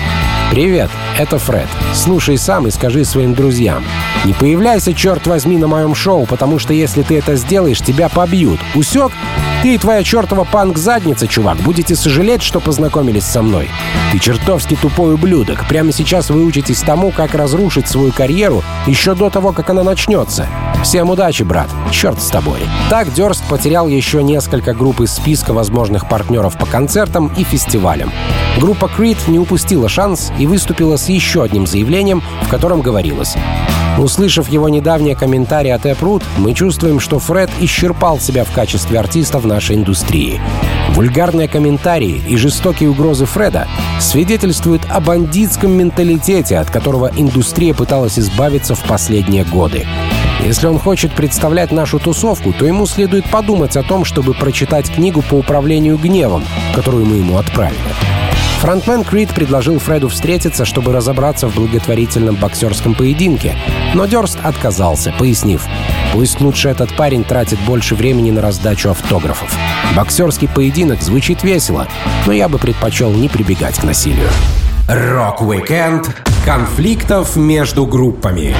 «Привет, 0.50 0.90
это 1.16 1.38
Фред. 1.38 1.68
Слушай 1.94 2.36
сам 2.36 2.66
и 2.66 2.72
скажи 2.72 3.04
своим 3.04 3.34
друзьям. 3.34 3.84
Не 4.24 4.32
появляйся, 4.32 4.92
черт 4.92 5.24
возьми, 5.28 5.56
на 5.56 5.68
моем 5.68 5.94
шоу, 5.94 6.26
потому 6.26 6.58
что 6.58 6.72
если 6.72 7.02
ты 7.02 7.18
это 7.18 7.36
сделаешь, 7.36 7.80
тебя 7.80 8.08
побьют. 8.08 8.58
Усек? 8.74 9.12
Ты 9.62 9.76
и 9.76 9.78
твоя 9.78 10.02
чертова 10.02 10.42
панк-задница, 10.42 11.28
чувак, 11.28 11.58
будете 11.58 11.94
сожалеть, 11.94 12.42
что 12.42 12.58
познакомились 12.58 13.24
со 13.24 13.42
мной. 13.42 13.68
Ты 14.10 14.18
чертовски 14.18 14.74
тупой 14.74 15.14
ублюдок. 15.14 15.68
Прямо 15.68 15.92
сейчас 15.92 16.30
вы 16.30 16.44
учитесь 16.44 16.80
тому, 16.80 17.12
как 17.12 17.34
разрушить 17.34 17.86
свою 17.86 18.10
карьеру 18.10 18.64
еще 18.88 19.14
до 19.14 19.30
того, 19.30 19.52
как 19.52 19.70
она 19.70 19.84
начнется. 19.84 20.48
Всем 20.82 21.10
удачи, 21.10 21.44
брат. 21.44 21.68
Черт 21.92 22.20
с 22.20 22.28
тобой. 22.28 22.60
Так 22.88 23.12
Дёрст 23.12 23.44
потерял 23.44 23.86
еще 23.86 24.22
несколько 24.22 24.74
групп 24.74 25.00
из 25.00 25.12
списка 25.12 25.52
возможных 25.52 26.08
партнеров 26.08 26.58
по 26.58 26.66
концертам 26.66 27.30
и 27.36 27.44
фестивалям. 27.44 28.10
Группа 28.60 28.84
Creed 28.84 29.18
не 29.28 29.38
упустила 29.38 29.88
шанс 29.88 30.30
и 30.38 30.46
выступила 30.46 30.96
с 30.96 31.08
еще 31.08 31.42
одним 31.42 31.66
заявлением, 31.66 32.22
в 32.42 32.48
котором 32.48 32.82
говорилось 32.82 33.36
Услышав 33.98 34.48
его 34.48 34.68
недавние 34.68 35.14
комментарии 35.14 35.70
от 35.70 35.84
Эпрут, 35.84 36.22
мы 36.38 36.54
чувствуем, 36.54 37.00
что 37.00 37.18
Фред 37.18 37.50
исчерпал 37.60 38.18
себя 38.18 38.44
в 38.44 38.52
качестве 38.52 38.98
артиста 38.98 39.38
в 39.38 39.46
нашей 39.46 39.76
индустрии. 39.76 40.40
Вульгарные 40.94 41.48
комментарии 41.48 42.22
и 42.26 42.36
жестокие 42.36 42.88
угрозы 42.88 43.26
Фреда 43.26 43.68
свидетельствуют 43.98 44.82
о 44.88 45.00
бандитском 45.00 45.72
менталитете, 45.72 46.58
от 46.58 46.70
которого 46.70 47.10
индустрия 47.14 47.74
пыталась 47.74 48.18
избавиться 48.18 48.74
в 48.74 48.82
последние 48.84 49.44
годы. 49.44 49.86
Если 50.44 50.66
он 50.66 50.78
хочет 50.78 51.14
представлять 51.14 51.70
нашу 51.70 51.98
тусовку, 51.98 52.54
то 52.54 52.64
ему 52.64 52.86
следует 52.86 53.26
подумать 53.26 53.76
о 53.76 53.82
том, 53.82 54.04
чтобы 54.04 54.32
прочитать 54.32 54.90
книгу 54.90 55.20
по 55.22 55.34
управлению 55.34 55.98
гневом, 55.98 56.44
которую 56.74 57.04
мы 57.04 57.16
ему 57.16 57.36
отправили. 57.36 57.78
Фронтмен 58.60 59.04
Creed 59.04 59.34
предложил 59.34 59.78
Фреду 59.78 60.10
встретиться, 60.10 60.66
чтобы 60.66 60.92
разобраться 60.92 61.48
в 61.48 61.54
благотворительном 61.54 62.36
боксерском 62.36 62.94
поединке, 62.94 63.56
но 63.94 64.04
Дёрст 64.04 64.38
отказался, 64.42 65.14
пояснив, 65.18 65.64
пусть 66.12 66.42
лучше 66.42 66.68
этот 66.68 66.94
парень 66.94 67.24
тратит 67.24 67.58
больше 67.60 67.94
времени 67.94 68.30
на 68.30 68.42
раздачу 68.42 68.90
автографов. 68.90 69.56
Боксерский 69.96 70.46
поединок 70.46 71.00
звучит 71.00 71.42
весело, 71.42 71.88
но 72.26 72.34
я 72.34 72.50
бы 72.50 72.58
предпочел 72.58 73.10
не 73.12 73.30
прибегать 73.30 73.78
к 73.78 73.82
насилию. 73.82 74.28
Рок-викенд 74.88 76.14
конфликтов 76.44 77.36
между 77.36 77.86
группами 77.86 78.54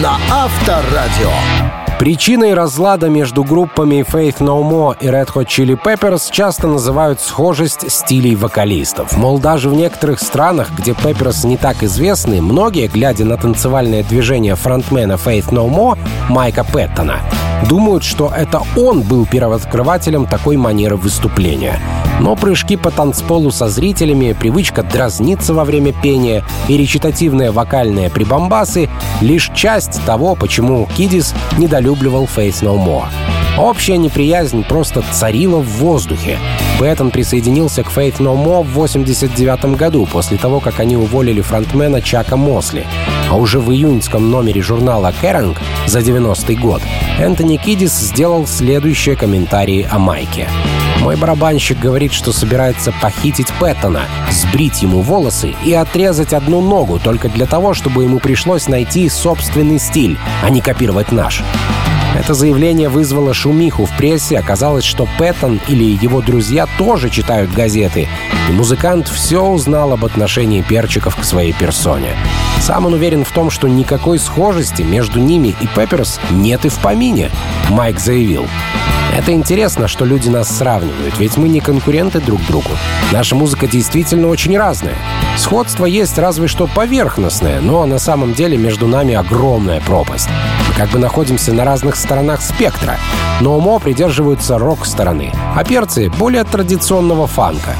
на 0.00 0.18
Авторадио. 0.30 1.69
Причиной 2.00 2.54
разлада 2.54 3.10
между 3.10 3.44
группами 3.44 4.02
Faith 4.10 4.38
No 4.38 4.62
More 4.62 4.96
и 5.02 5.08
Red 5.08 5.34
Hot 5.34 5.44
Chili 5.44 5.78
Peppers 5.78 6.30
часто 6.32 6.66
называют 6.66 7.20
схожесть 7.20 7.92
стилей 7.92 8.36
вокалистов. 8.36 9.18
Мол, 9.18 9.38
даже 9.38 9.68
в 9.68 9.74
некоторых 9.74 10.18
странах, 10.18 10.70
где 10.74 10.92
Peppers 10.92 11.46
не 11.46 11.58
так 11.58 11.82
известны, 11.82 12.40
многие, 12.40 12.86
глядя 12.86 13.26
на 13.26 13.36
танцевальное 13.36 14.02
движение 14.02 14.54
фронтмена 14.54 15.18
Faith 15.22 15.50
No 15.50 15.68
More 15.68 15.98
Майка 16.30 16.64
Пэттона, 16.64 17.20
думают, 17.68 18.04
что 18.04 18.32
это 18.34 18.62
он 18.76 19.02
был 19.02 19.26
первооткрывателем 19.26 20.26
такой 20.26 20.56
манеры 20.56 20.96
выступления. 20.96 21.80
Но 22.20 22.36
прыжки 22.36 22.76
по 22.76 22.90
танцполу 22.90 23.50
со 23.50 23.68
зрителями, 23.68 24.36
привычка 24.38 24.82
дразниться 24.82 25.54
во 25.54 25.64
время 25.64 25.92
пения 25.92 26.44
и 26.68 26.76
речитативные 26.76 27.50
вокальные 27.50 28.10
прибамбасы— 28.10 28.88
лишь 29.20 29.50
часть 29.54 30.04
того, 30.04 30.34
почему 30.34 30.88
Кидис 30.96 31.34
недолюбливал 31.58 32.24
Face 32.24 32.62
No 32.62 32.76
More. 32.76 33.06
Общая 33.58 33.98
неприязнь 33.98 34.64
просто 34.64 35.02
царила 35.12 35.58
в 35.58 35.68
воздухе. 35.78 36.38
Бэттон 36.80 37.10
присоединился 37.10 37.82
к 37.82 37.88
Faith 37.88 38.20
No 38.20 38.42
More 38.42 38.62
в 38.62 38.72
89 38.72 39.76
году, 39.76 40.08
после 40.10 40.38
того, 40.38 40.60
как 40.60 40.80
они 40.80 40.96
уволили 40.96 41.42
фронтмена 41.42 42.00
Чака 42.00 42.38
Мосли. 42.38 42.86
А 43.28 43.36
уже 43.36 43.60
в 43.60 43.70
июньском 43.70 44.30
номере 44.30 44.62
журнала 44.62 45.12
Kerrang 45.20 45.58
за 45.86 46.00
90 46.00 46.54
год 46.54 46.80
Энтони 47.18 47.58
Кидис 47.58 47.92
сделал 47.92 48.46
следующие 48.46 49.14
комментарии 49.14 49.86
о 49.90 49.98
Майке. 49.98 50.48
Мой 51.00 51.16
барабанщик 51.16 51.78
говорит, 51.78 52.14
что 52.14 52.32
собирается 52.32 52.94
похитить 53.02 53.52
Пэттона, 53.60 54.06
сбрить 54.30 54.80
ему 54.80 55.02
волосы 55.02 55.54
и 55.62 55.74
отрезать 55.74 56.32
одну 56.32 56.62
ногу 56.62 56.98
только 56.98 57.28
для 57.28 57.44
того, 57.44 57.74
чтобы 57.74 58.04
ему 58.04 58.20
пришлось 58.20 58.68
найти 58.68 59.06
собственный 59.10 59.78
стиль, 59.78 60.18
а 60.42 60.48
не 60.48 60.62
копировать 60.62 61.12
наш. 61.12 61.42
Это 62.14 62.34
заявление 62.34 62.88
вызвало 62.88 63.32
шумиху 63.32 63.86
в 63.86 63.96
прессе. 63.96 64.38
Оказалось, 64.38 64.84
что 64.84 65.08
Пэттон 65.18 65.60
или 65.68 65.84
его 65.84 66.20
друзья 66.20 66.66
тоже 66.78 67.08
читают 67.08 67.52
газеты. 67.52 68.08
И 68.48 68.52
музыкант 68.52 69.08
все 69.08 69.42
узнал 69.42 69.92
об 69.92 70.04
отношении 70.04 70.62
перчиков 70.62 71.16
к 71.16 71.24
своей 71.24 71.52
персоне. 71.52 72.16
Сам 72.60 72.86
он 72.86 72.94
уверен 72.94 73.24
в 73.24 73.30
том, 73.30 73.50
что 73.50 73.68
никакой 73.68 74.18
схожести 74.18 74.82
между 74.82 75.20
ними 75.20 75.54
и 75.60 75.66
Пепперс 75.66 76.20
нет 76.30 76.64
и 76.64 76.68
в 76.68 76.78
помине, 76.78 77.30
Майк 77.70 78.00
заявил. 78.00 78.46
Это 79.16 79.32
интересно, 79.32 79.88
что 79.88 80.04
люди 80.04 80.28
нас 80.28 80.56
сравнивают, 80.56 81.18
ведь 81.18 81.36
мы 81.36 81.48
не 81.48 81.60
конкуренты 81.60 82.20
друг 82.20 82.40
другу. 82.46 82.70
Наша 83.12 83.34
музыка 83.34 83.66
действительно 83.66 84.28
очень 84.28 84.56
разная. 84.56 84.96
Сходство 85.36 85.84
есть 85.84 86.16
разве 86.18 86.46
что 86.46 86.68
поверхностное, 86.68 87.60
но 87.60 87.84
на 87.86 87.98
самом 87.98 88.34
деле 88.34 88.56
между 88.56 88.86
нами 88.86 89.14
огромная 89.14 89.80
пропасть. 89.80 90.28
Как 90.80 90.88
бы 90.88 90.98
находимся 90.98 91.52
на 91.52 91.66
разных 91.66 91.94
сторонах 91.94 92.40
спектра. 92.40 92.96
Но 93.42 93.60
Мо 93.60 93.78
придерживаются 93.78 94.56
рок-стороны, 94.56 95.30
а 95.54 95.62
перцы— 95.62 96.08
более 96.18 96.42
традиционного 96.44 97.26
фанка. 97.26 97.74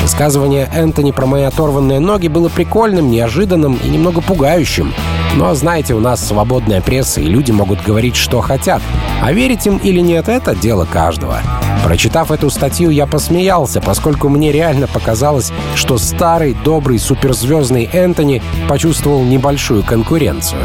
Высказывание 0.00 0.66
Энтони 0.74 1.10
про 1.10 1.26
мои 1.26 1.42
оторванные 1.42 2.00
ноги 2.00 2.28
было 2.28 2.48
прикольным, 2.48 3.10
неожиданным 3.10 3.78
и 3.84 3.90
немного 3.90 4.22
пугающим. 4.22 4.94
Но, 5.34 5.54
знаете, 5.54 5.92
у 5.92 6.00
нас 6.00 6.26
свободная 6.26 6.80
пресса, 6.80 7.20
и 7.20 7.26
люди 7.26 7.52
могут 7.52 7.82
говорить, 7.82 8.16
что 8.16 8.40
хотят. 8.40 8.80
А 9.20 9.32
верить 9.32 9.66
им 9.66 9.76
или 9.76 10.00
нет, 10.00 10.30
это 10.30 10.54
дело 10.54 10.86
каждого. 10.90 11.40
Прочитав 11.84 12.30
эту 12.30 12.48
статью, 12.48 12.88
я 12.88 13.06
посмеялся, 13.06 13.82
поскольку 13.82 14.30
мне 14.30 14.50
реально 14.50 14.86
показалось, 14.86 15.52
что 15.74 15.98
старый, 15.98 16.56
добрый, 16.64 16.98
суперзвездный 16.98 17.84
Энтони 17.92 18.40
почувствовал 18.66 19.24
небольшую 19.24 19.82
конкуренцию. 19.82 20.64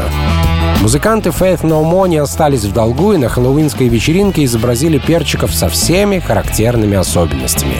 Музыканты 0.82 1.30
Faith 1.30 1.60
No 1.62 1.88
More 1.88 2.08
не 2.08 2.16
остались 2.16 2.64
в 2.64 2.72
долгу 2.72 3.12
и 3.12 3.16
на 3.16 3.28
хэллоуинской 3.28 3.86
вечеринке 3.86 4.44
изобразили 4.44 4.98
перчиков 4.98 5.54
со 5.54 5.68
всеми 5.68 6.18
характерными 6.18 6.96
особенностями. 6.96 7.76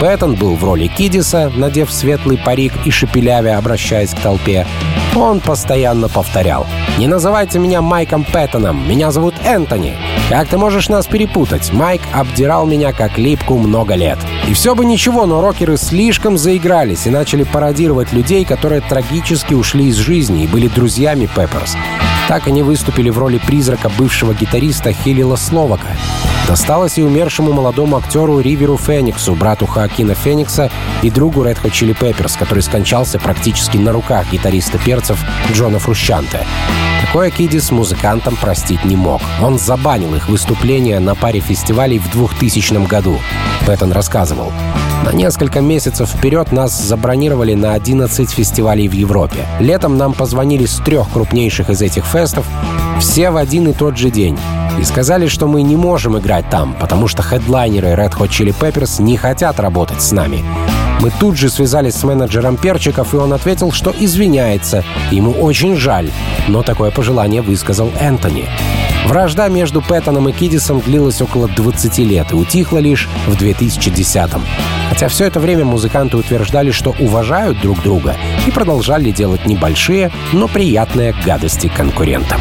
Пэттон 0.00 0.36
был 0.36 0.54
в 0.54 0.62
роли 0.62 0.86
Кидиса, 0.86 1.50
надев 1.56 1.90
светлый 1.90 2.38
парик 2.38 2.72
и 2.84 2.92
шепелявя, 2.92 3.58
обращаясь 3.58 4.14
к 4.14 4.20
толпе. 4.20 4.68
Он 5.16 5.40
постоянно 5.40 6.08
повторял 6.08 6.64
«Не 6.96 7.08
называйте 7.08 7.58
меня 7.58 7.82
Майком 7.82 8.22
Пэттоном, 8.22 8.88
меня 8.88 9.10
зовут 9.10 9.34
Энтони». 9.44 9.96
«Как 10.28 10.46
ты 10.46 10.56
можешь 10.56 10.88
нас 10.88 11.08
перепутать? 11.08 11.72
Майк 11.72 12.02
обдирал 12.12 12.66
меня 12.66 12.92
как 12.92 13.18
липку 13.18 13.58
много 13.58 13.96
лет». 13.96 14.18
И 14.48 14.54
все 14.54 14.76
бы 14.76 14.84
ничего, 14.84 15.26
но 15.26 15.40
рокеры 15.40 15.76
слишком 15.76 16.38
заигрались 16.38 17.06
и 17.06 17.10
начали 17.10 17.42
пародировать 17.42 18.12
людей, 18.12 18.44
которые 18.44 18.80
трагически 18.80 19.54
ушли 19.54 19.88
из 19.88 19.96
жизни 19.96 20.44
и 20.44 20.46
были 20.46 20.68
друзьями 20.68 21.28
Пепперс. 21.34 21.76
Так 22.28 22.46
они 22.46 22.62
выступили 22.62 23.10
в 23.10 23.18
роли 23.18 23.38
призрака 23.38 23.90
бывшего 23.90 24.34
гитариста 24.34 24.92
Хилила 24.92 25.36
Словака. 25.36 25.88
Досталось 26.48 26.98
и 26.98 27.02
умершему 27.02 27.52
молодому 27.52 27.96
актеру 27.96 28.40
Риверу 28.40 28.76
Фениксу, 28.76 29.34
брату 29.34 29.66
Хоакина 29.66 30.14
Феникса 30.14 30.70
и 31.02 31.10
другу 31.10 31.44
Red 31.44 31.62
Hot 31.62 31.70
Chili 31.70 31.96
Peppers, 31.96 32.38
который 32.38 32.62
скончался 32.62 33.18
практически 33.18 33.76
на 33.76 33.92
руках 33.92 34.30
гитариста 34.30 34.78
перцев 34.78 35.18
Джона 35.52 35.78
Фрущанте. 35.78 36.46
Такое 37.00 37.30
Кидис 37.30 37.70
музыкантам 37.70 38.36
простить 38.36 38.84
не 38.84 38.96
мог. 38.96 39.22
Он 39.40 39.58
забанил 39.58 40.14
их 40.14 40.28
выступления 40.28 41.00
на 41.00 41.14
паре 41.14 41.40
фестивалей 41.40 41.98
в 41.98 42.10
2000 42.10 42.86
году. 42.86 43.18
Пэттон 43.66 43.92
рассказывал. 43.92 44.52
На 45.02 45.12
несколько 45.12 45.60
месяцев 45.60 46.08
вперед 46.08 46.52
нас 46.52 46.78
забронировали 46.78 47.54
на 47.54 47.74
11 47.74 48.30
фестивалей 48.30 48.88
в 48.88 48.92
Европе. 48.92 49.46
Летом 49.60 49.96
нам 49.96 50.12
позвонили 50.12 50.66
с 50.66 50.76
трех 50.76 51.10
крупнейших 51.10 51.70
из 51.70 51.82
этих 51.82 52.04
фестов, 52.04 52.46
все 53.00 53.30
в 53.30 53.36
один 53.36 53.68
и 53.68 53.72
тот 53.72 53.98
же 53.98 54.10
день. 54.10 54.38
И 54.78 54.84
сказали, 54.84 55.28
что 55.28 55.46
мы 55.46 55.62
не 55.62 55.76
можем 55.76 56.18
играть 56.18 56.48
там, 56.50 56.74
потому 56.78 57.08
что 57.08 57.22
хедлайнеры 57.22 57.88
Red 57.88 58.12
Hot 58.18 58.28
Chili 58.28 58.54
Peppers 58.58 59.02
не 59.02 59.16
хотят 59.16 59.60
работать 59.60 60.02
с 60.02 60.12
нами. 60.12 60.44
Мы 61.00 61.10
тут 61.20 61.36
же 61.36 61.50
связались 61.50 61.96
с 61.96 62.04
менеджером 62.04 62.56
перчиков, 62.56 63.14
и 63.14 63.18
он 63.18 63.32
ответил, 63.32 63.72
что 63.72 63.94
извиняется. 63.98 64.84
Ему 65.10 65.32
очень 65.32 65.76
жаль. 65.76 66.10
Но 66.48 66.62
такое 66.62 66.90
пожелание 66.90 67.42
высказал 67.42 67.90
Энтони. 68.00 68.46
Вражда 69.06 69.48
между 69.48 69.82
Пэттоном 69.82 70.28
и 70.30 70.32
Кидисом 70.32 70.80
длилась 70.80 71.20
около 71.20 71.46
20 71.46 71.98
лет 71.98 72.32
и 72.32 72.34
утихла 72.34 72.78
лишь 72.78 73.08
в 73.26 73.34
2010-м. 73.34 74.42
Хотя 74.88 75.08
все 75.08 75.26
это 75.26 75.40
время 75.40 75.64
музыканты 75.64 76.16
утверждали, 76.16 76.70
что 76.70 76.94
уважают 76.98 77.60
друг 77.60 77.82
друга 77.82 78.16
и 78.46 78.50
продолжали 78.50 79.10
делать 79.10 79.46
небольшие, 79.46 80.10
но 80.32 80.48
приятные 80.48 81.14
гадости 81.24 81.70
конкурентам. 81.74 82.40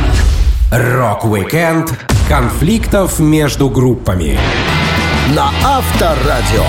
Рок-викенд 0.72 1.94
конфликтов 2.28 3.20
между 3.20 3.70
группами 3.70 4.40
на 5.36 5.52
Авторадио. 5.64 6.64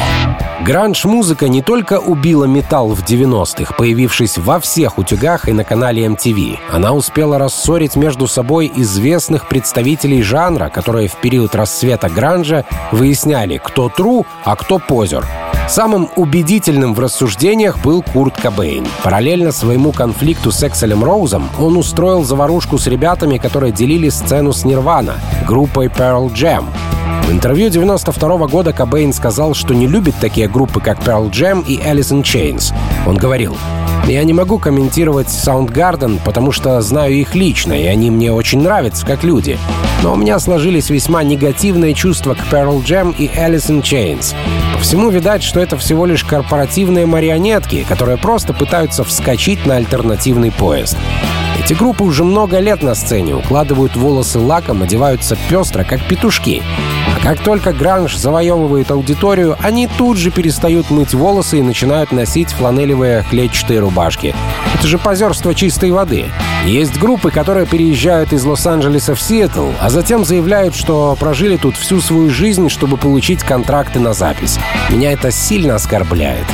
Гранж-музыка 0.64 1.48
не 1.48 1.60
только 1.60 1.98
убила 1.98 2.44
металл 2.44 2.94
в 2.94 3.04
90-х, 3.04 3.74
появившись 3.74 4.38
во 4.38 4.60
всех 4.60 4.98
утюгах 4.98 5.48
и 5.48 5.52
на 5.52 5.64
канале 5.64 6.06
MTV. 6.06 6.58
Она 6.72 6.92
успела 6.92 7.38
рассорить 7.38 7.96
между 7.96 8.26
собой 8.26 8.72
известных 8.74 9.48
представителей 9.48 10.22
жанра, 10.22 10.70
которые 10.70 11.08
в 11.08 11.16
период 11.16 11.54
расцвета 11.54 12.08
гранжа 12.08 12.64
выясняли, 12.92 13.60
кто 13.62 13.88
true, 13.88 14.24
а 14.44 14.56
кто 14.56 14.78
позер. 14.78 15.26
Самым 15.68 16.10
убедительным 16.16 16.94
в 16.94 17.00
рассуждениях 17.00 17.78
был 17.82 18.02
Курт 18.02 18.36
Кобейн. 18.36 18.86
Параллельно 19.02 19.50
своему 19.50 19.92
конфликту 19.92 20.52
с 20.52 20.62
Экселем 20.62 21.02
Роузом 21.02 21.48
он 21.58 21.76
устроил 21.76 22.22
заварушку 22.22 22.76
с 22.76 22.86
ребятами, 22.86 23.38
которые 23.38 23.72
делили 23.72 24.10
сцену 24.10 24.52
с 24.52 24.64
Нирвана, 24.64 25.14
группой 25.46 25.86
Pearl 25.86 26.30
Jam. 26.32 26.66
В 27.26 27.32
интервью 27.32 27.70
92 27.70 28.46
года 28.46 28.74
Кобейн 28.74 29.14
сказал, 29.14 29.54
что 29.54 29.72
не 29.72 29.86
любит 29.86 30.14
такие 30.20 30.48
группы, 30.48 30.80
как 30.80 30.98
Pearl 30.98 31.30
Jam 31.30 31.64
и 31.66 31.78
Alice 31.78 32.12
in 32.12 32.22
Chains. 32.22 32.74
Он 33.06 33.16
говорил, 33.16 33.56
«Я 34.06 34.22
не 34.24 34.34
могу 34.34 34.58
комментировать 34.58 35.28
Soundgarden, 35.28 36.20
потому 36.24 36.52
что 36.52 36.80
знаю 36.82 37.14
их 37.14 37.34
лично, 37.34 37.72
и 37.72 37.86
они 37.86 38.10
мне 38.10 38.32
очень 38.32 38.60
нравятся 38.60 39.06
как 39.06 39.24
люди. 39.24 39.58
Но 40.02 40.12
у 40.12 40.16
меня 40.16 40.38
сложились 40.38 40.90
весьма 40.90 41.22
негативные 41.22 41.94
чувства 41.94 42.34
к 42.34 42.52
Pearl 42.52 42.84
Jam 42.84 43.14
и 43.16 43.28
Alice 43.28 43.70
in 43.70 43.80
Chains. 43.80 44.34
По 44.74 44.80
всему 44.80 45.08
видать, 45.08 45.42
что 45.42 45.60
это 45.60 45.78
всего 45.78 46.04
лишь 46.04 46.22
корпоративные 46.22 47.06
марионетки, 47.06 47.86
которые 47.88 48.18
просто 48.18 48.52
пытаются 48.52 49.04
вскочить 49.04 49.64
на 49.64 49.76
альтернативный 49.76 50.52
поезд. 50.52 50.98
Эти 51.58 51.72
группы 51.72 52.04
уже 52.04 52.24
много 52.24 52.58
лет 52.58 52.82
на 52.82 52.94
сцене, 52.94 53.34
укладывают 53.34 53.96
волосы 53.96 54.38
лаком, 54.38 54.82
одеваются 54.82 55.38
пестро, 55.48 55.84
как 55.84 56.06
петушки. 56.06 56.62
Как 57.24 57.42
только 57.42 57.72
гранж 57.72 58.18
завоевывает 58.18 58.90
аудиторию, 58.90 59.56
они 59.62 59.88
тут 59.88 60.18
же 60.18 60.30
перестают 60.30 60.90
мыть 60.90 61.14
волосы 61.14 61.60
и 61.60 61.62
начинают 61.62 62.12
носить 62.12 62.50
фланелевые 62.50 63.24
клетчатые 63.30 63.80
рубашки. 63.80 64.34
Это 64.74 64.86
же 64.86 64.98
позерство 64.98 65.54
чистой 65.54 65.90
воды. 65.90 66.26
Есть 66.64 66.98
группы, 66.98 67.30
которые 67.30 67.66
переезжают 67.66 68.32
из 68.32 68.42
Лос-Анджелеса 68.46 69.14
в 69.14 69.20
Сиэтл, 69.20 69.72
а 69.82 69.90
затем 69.90 70.24
заявляют, 70.24 70.74
что 70.74 71.14
прожили 71.20 71.58
тут 71.58 71.76
всю 71.76 72.00
свою 72.00 72.30
жизнь, 72.30 72.70
чтобы 72.70 72.96
получить 72.96 73.42
контракты 73.42 74.00
на 74.00 74.14
запись. 74.14 74.58
Меня 74.88 75.12
это 75.12 75.30
сильно 75.30 75.74
оскорбляет. 75.74 76.46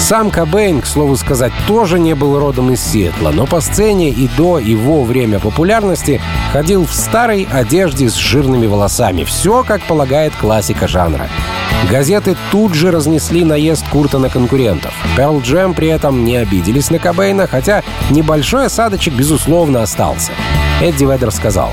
Сам 0.00 0.32
Кобейн, 0.32 0.80
к 0.80 0.86
слову 0.86 1.16
сказать, 1.16 1.52
тоже 1.68 2.00
не 2.00 2.14
был 2.14 2.36
родом 2.40 2.72
из 2.72 2.82
Сиэтла, 2.82 3.30
но 3.30 3.46
по 3.46 3.60
сцене 3.60 4.10
и 4.10 4.28
до 4.36 4.58
его 4.58 5.04
время 5.04 5.38
популярности 5.38 6.20
ходил 6.52 6.84
в 6.84 6.92
старой 6.92 7.46
одежде 7.50 8.10
с 8.10 8.16
жирными 8.16 8.66
волосами. 8.66 9.22
Все, 9.22 9.62
как 9.62 9.82
полагает 9.82 10.34
классика 10.34 10.88
жанра. 10.88 11.28
Газеты 11.90 12.36
тут 12.50 12.74
же 12.74 12.90
разнесли 12.90 13.44
наезд 13.44 13.88
Курта 13.88 14.18
на 14.18 14.30
конкурентов. 14.30 14.94
Pearl 15.16 15.42
Jam 15.42 15.74
при 15.74 15.88
этом 15.88 16.24
не 16.24 16.36
обиделись 16.36 16.90
на 16.90 16.98
Кобейна, 16.98 17.46
хотя 17.46 17.82
небольшой 18.10 18.66
осадочек, 18.66 19.14
безусловно, 19.14 19.82
остался. 19.82 20.32
Эдди 20.80 21.04
Ведер 21.04 21.30
сказал, 21.30 21.70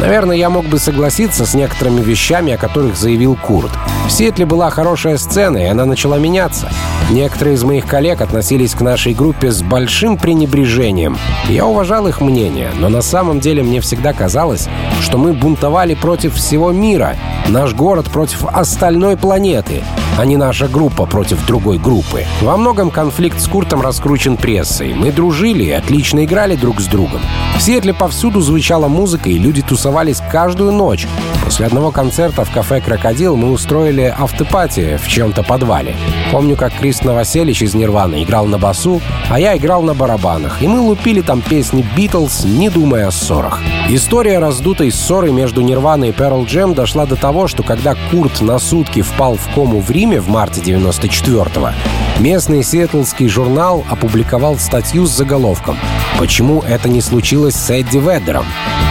Наверное, 0.00 0.36
я 0.36 0.48
мог 0.48 0.64
бы 0.66 0.78
согласиться 0.78 1.44
с 1.44 1.54
некоторыми 1.54 2.00
вещами, 2.00 2.52
о 2.52 2.56
которых 2.56 2.96
заявил 2.96 3.34
Курт. 3.34 3.70
В 4.06 4.10
Сиэтле 4.10 4.46
была 4.46 4.70
хорошая 4.70 5.18
сцена, 5.18 5.58
и 5.58 5.64
она 5.64 5.84
начала 5.86 6.18
меняться. 6.18 6.70
Некоторые 7.10 7.56
из 7.56 7.64
моих 7.64 7.86
коллег 7.86 8.20
относились 8.20 8.74
к 8.74 8.80
нашей 8.80 9.12
группе 9.12 9.50
с 9.50 9.60
большим 9.60 10.16
пренебрежением. 10.16 11.18
Я 11.48 11.66
уважал 11.66 12.06
их 12.06 12.20
мнение, 12.20 12.70
но 12.78 12.88
на 12.88 13.02
самом 13.02 13.40
деле 13.40 13.62
мне 13.62 13.80
всегда 13.80 14.12
казалось, 14.12 14.68
что 15.00 15.18
мы 15.18 15.32
бунтовали 15.32 15.94
против 15.94 16.34
всего 16.34 16.70
мира, 16.70 17.16
наш 17.48 17.74
город 17.74 18.06
против 18.06 18.44
остальной 18.46 19.16
планеты, 19.16 19.82
а 20.16 20.24
не 20.24 20.36
наша 20.36 20.68
группа 20.68 21.06
против 21.06 21.44
другой 21.46 21.78
группы. 21.78 22.24
Во 22.40 22.56
многом 22.56 22.90
конфликт 22.90 23.40
с 23.40 23.48
Куртом 23.48 23.80
раскручен 23.80 24.36
прессой. 24.36 24.94
Мы 24.94 25.10
дружили 25.10 25.64
и 25.64 25.70
отлично 25.70 26.24
играли 26.24 26.56
друг 26.56 26.80
с 26.80 26.86
другом. 26.86 27.20
В 27.56 27.62
Сиэтле 27.62 27.94
повсюду 27.94 28.40
звучала 28.40 28.88
музыка, 28.88 29.30
и 29.30 29.38
люди 29.38 29.62
тусовались 29.62 29.87
тусовались 29.88 30.20
каждую 30.30 30.72
ночь. 30.72 31.08
После 31.44 31.64
одного 31.64 31.90
концерта 31.90 32.44
в 32.44 32.50
кафе 32.50 32.82
«Крокодил» 32.82 33.36
мы 33.36 33.50
устроили 33.50 34.14
автопати 34.18 34.98
в 35.02 35.08
чем-то 35.08 35.42
подвале. 35.42 35.96
Помню, 36.30 36.56
как 36.56 36.74
Крис 36.74 37.02
Новоселич 37.02 37.62
из 37.62 37.72
«Нирваны» 37.72 38.22
играл 38.22 38.44
на 38.44 38.58
басу, 38.58 39.00
а 39.30 39.40
я 39.40 39.56
играл 39.56 39.80
на 39.80 39.94
барабанах, 39.94 40.62
и 40.62 40.68
мы 40.68 40.80
лупили 40.80 41.22
там 41.22 41.40
песни 41.40 41.86
«Битлз», 41.96 42.44
не 42.44 42.68
думая 42.68 43.06
о 43.06 43.10
ссорах. 43.10 43.60
История 43.88 44.38
раздутой 44.40 44.92
ссоры 44.92 45.32
между 45.32 45.62
«Нирваной» 45.62 46.10
и 46.10 46.12
«Перл 46.12 46.44
Джем» 46.44 46.74
дошла 46.74 47.06
до 47.06 47.16
того, 47.16 47.48
что 47.48 47.62
когда 47.62 47.94
Курт 48.10 48.42
на 48.42 48.58
сутки 48.58 49.00
впал 49.00 49.36
в 49.36 49.54
кому 49.54 49.80
в 49.80 49.90
Риме 49.90 50.20
в 50.20 50.28
марте 50.28 50.60
94-го, 50.60 51.70
местный 52.18 52.62
сиэтлский 52.62 53.28
журнал 53.28 53.86
опубликовал 53.88 54.58
статью 54.58 55.06
с 55.06 55.16
заголовком 55.16 55.78
«Почему 56.18 56.60
это 56.60 56.90
не 56.90 57.00
случилось 57.00 57.54
с 57.54 57.70
Эдди 57.70 57.96
Веддером?». 57.96 58.44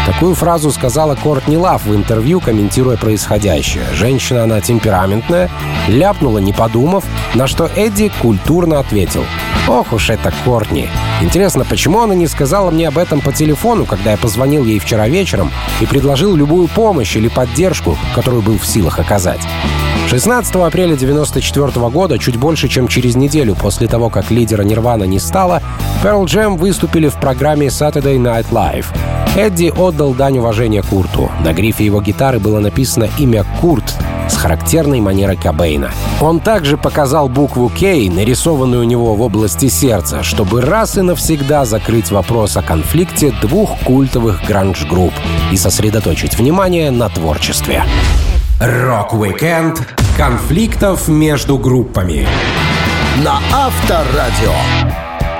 Такую 0.08 0.36
фразу 0.36 0.72
сказала 0.72 1.15
Кортни 1.15 1.58
Лав 1.58 1.86
в 1.86 1.93
интервью, 1.93 2.39
комментируя 2.39 2.96
происходящее. 2.96 3.84
Женщина 3.93 4.43
она 4.43 4.62
темпераментная, 4.62 5.50
ляпнула 5.89 6.38
не 6.38 6.54
подумав, 6.54 7.04
на 7.36 7.46
что 7.46 7.70
Эдди 7.76 8.10
культурно 8.22 8.80
ответил. 8.80 9.26
Ох 9.67 9.91
уж 9.91 10.10
это 10.10 10.32
Кортни. 10.46 10.89
Интересно, 11.22 11.65
почему 11.65 12.00
она 12.00 12.15
не 12.15 12.28
сказала 12.28 12.72
мне 12.72 12.88
об 12.88 12.98
этом 12.98 13.20
по 13.20 13.34
телефону, 13.34 13.86
когда 13.86 14.12
я 14.12 14.17
позвонил 14.17 14.63
ей 14.63 14.80
вчера 14.80 15.10
вечером 15.10 15.52
и 15.82 15.86
предложил 15.86 16.38
любую 16.38 16.70
помощь 16.70 17.17
или 17.17 17.28
поддержку, 17.28 17.98
которую 18.15 18.41
был 18.41 18.58
в 18.58 18.65
силах 18.65 19.00
оказать? 19.00 19.41
16 20.08 20.56
апреля 20.56 20.93
1994 20.93 21.89
года, 21.89 22.17
чуть 22.17 22.38
больше, 22.38 22.70
чем 22.70 22.88
через 22.88 23.17
неделю 23.17 23.56
после 23.56 23.88
того, 23.88 24.10
как 24.10 24.32
лидера 24.32 24.63
Нирвана 24.63 25.04
не 25.04 25.20
стало, 25.20 25.62
Pearl 26.02 26.24
Jam 26.24 26.58
выступили 26.58 27.10
в 27.10 27.15
программе 27.15 27.67
Saturday 27.67 28.17
Night 28.17 28.46
Live. 28.52 28.86
Эдди 29.36 29.72
отдал 29.78 30.13
дань 30.13 30.38
уважения 30.38 30.82
Курту. 30.82 31.30
На 31.43 31.52
грифе 31.52 31.86
его 31.86 32.02
гитары 32.02 32.39
было 32.39 32.60
написано 32.60 33.10
имя 33.17 33.46
Курт 33.60 33.96
с 34.30 34.38
характерной 34.38 35.02
манерой 35.02 35.36
Кобейна. 35.36 35.91
Он 36.22 36.39
также 36.39 36.78
показал 36.78 37.28
букву 37.28 37.67
К, 37.67 37.82
нарисованную 37.82 38.84
у 38.84 38.86
него 38.86 39.13
в 39.13 39.22
области 39.22 39.67
сердца, 39.67 40.24
чтобы 40.24 40.62
раз 40.62 40.98
и 40.98 41.02
навсегда 41.02 41.65
закрыть 41.65 42.12
вопрос 42.12 42.56
о 42.56 42.62
конфликте 42.62 43.34
двух 43.41 43.78
культовых 43.82 44.41
гранж-групп 44.48 45.13
и 45.52 45.58
сосредоточить 45.58 46.38
внимание 46.38 46.91
на 46.91 47.10
творчестве. 47.10 47.84
Рок-викенд 48.60 49.88
конфликтов 50.17 51.08
между 51.08 51.60
группами 51.60 52.28
на 53.24 53.39
Авторадио. 53.54 54.52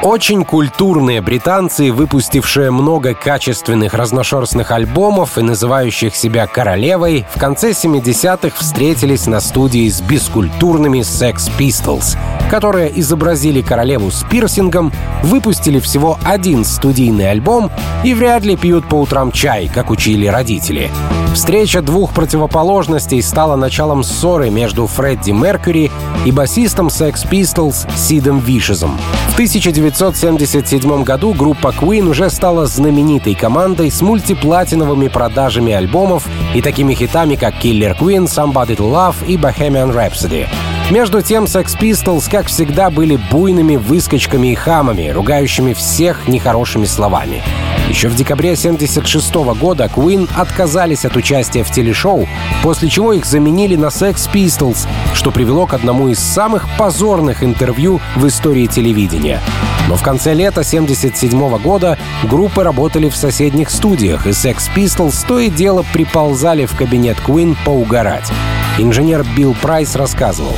Очень 0.04 0.46
культурные 0.46 1.22
британцы, 1.22 1.92
выпустившие 1.92 2.70
много 2.70 3.16
качественных 3.16 3.96
разношерстных 3.96 4.70
альбомов 4.70 5.40
и 5.40 5.42
называющих 5.42 6.16
себя 6.16 6.46
королевой, 6.46 7.26
в 7.34 7.40
конце 7.40 7.72
70-х 7.72 8.56
встретились 8.56 9.26
на 9.26 9.40
студии 9.40 9.90
с 9.90 10.00
бескультурными 10.00 11.00
Sex 11.00 11.50
Pistols, 11.58 12.16
которые 12.50 12.98
изобразили 13.00 13.62
королеву 13.62 14.12
с 14.12 14.24
пирсингом, 14.24 14.92
выпустили 15.24 15.80
всего 15.80 16.18
один 16.24 16.66
студийный 16.66 17.32
альбом 17.32 17.72
и 18.04 18.14
вряд 18.14 18.44
ли 18.44 18.56
пьют 18.56 18.88
по 18.88 18.96
утрам 18.96 19.32
чай, 19.32 19.70
как 19.74 19.90
учили 19.90 20.28
родители. 20.28 20.90
Встреча 21.34 21.82
двух 21.82 22.14
противоположностей 22.14 23.22
стала 23.22 23.56
началом 23.56 24.04
ссоры 24.04 24.50
между 24.50 24.88
Фредди 24.88 25.32
Меркьюри 25.32 25.92
и 26.26 26.32
басистом 26.32 26.88
Sex 26.88 27.30
Pistols 27.30 27.88
Сидом 27.96 28.40
Вишезом. 28.40 28.98
В 29.30 29.34
1977 29.34 31.04
году 31.04 31.34
группа 31.34 31.68
Queen 31.68 32.10
уже 32.10 32.30
стала 32.30 32.66
знаменитой 32.66 33.36
командой 33.36 33.92
с 33.92 34.02
мультиплатиновыми 34.02 35.10
продажами 35.10 35.74
альбомов 35.74 36.26
и 36.56 36.62
такими 36.62 36.96
хитами, 36.96 37.36
как 37.36 37.64
Killer 37.64 37.96
Queen, 37.96 38.26
Somebody 38.26 38.76
to 38.76 38.90
Love 38.92 39.26
и 39.28 39.38
Bohemian 39.38 39.94
Rhapsody. 39.94 40.48
Между 40.90 41.22
тем, 41.22 41.44
Sex 41.44 41.78
Pistols, 41.78 42.32
как 42.32 42.48
всегда, 42.48 42.90
были 42.90 43.20
буйными 43.30 43.76
выскочками 43.76 44.54
и 44.54 44.56
хамами, 44.56 45.10
ругающими 45.10 45.74
всех 45.74 46.30
нехорошими 46.30 46.86
словами. 46.86 47.44
Еще 47.90 48.08
в 48.08 48.16
декабре 48.16 48.52
1976 48.52 49.60
года 49.60 49.92
Queen 49.94 50.30
отказались 50.34 51.04
от 51.04 51.18
участия 51.18 51.64
в 51.64 51.72
телешоу, 51.72 52.26
после 52.64 52.88
чего 52.88 53.12
их 53.12 53.26
заменили 53.26 53.76
на 53.76 53.88
Sex 53.88 54.30
Pistols, 54.32 54.88
что 55.14 55.32
привело 55.32 55.68
к 55.68 55.74
одному 55.74 56.08
из 56.08 56.20
самых 56.20 56.66
позорных 56.78 57.44
интервью 57.44 58.00
в 58.16 58.26
истории 58.26 58.66
телевидения. 58.66 59.42
Но 59.88 59.96
в 59.96 60.04
конце 60.04 60.34
лета 60.34 60.62
1977 60.62 61.58
года 61.60 61.98
группы 62.24 62.64
работали 62.64 63.10
в 63.10 63.16
соседних 63.16 63.70
студиях, 63.70 64.28
и 64.28 64.32
Sex 64.32 64.70
Pistols 64.76 65.26
то 65.28 65.40
и 65.40 65.50
дело 65.50 65.86
приползали 65.94 66.66
в 66.66 66.76
кабинет 66.76 67.18
Queen 67.26 67.56
поугарать. 67.66 68.30
Инженер 68.78 69.26
Билл 69.36 69.56
Прайс 69.62 69.96
рассказывал. 69.96 70.56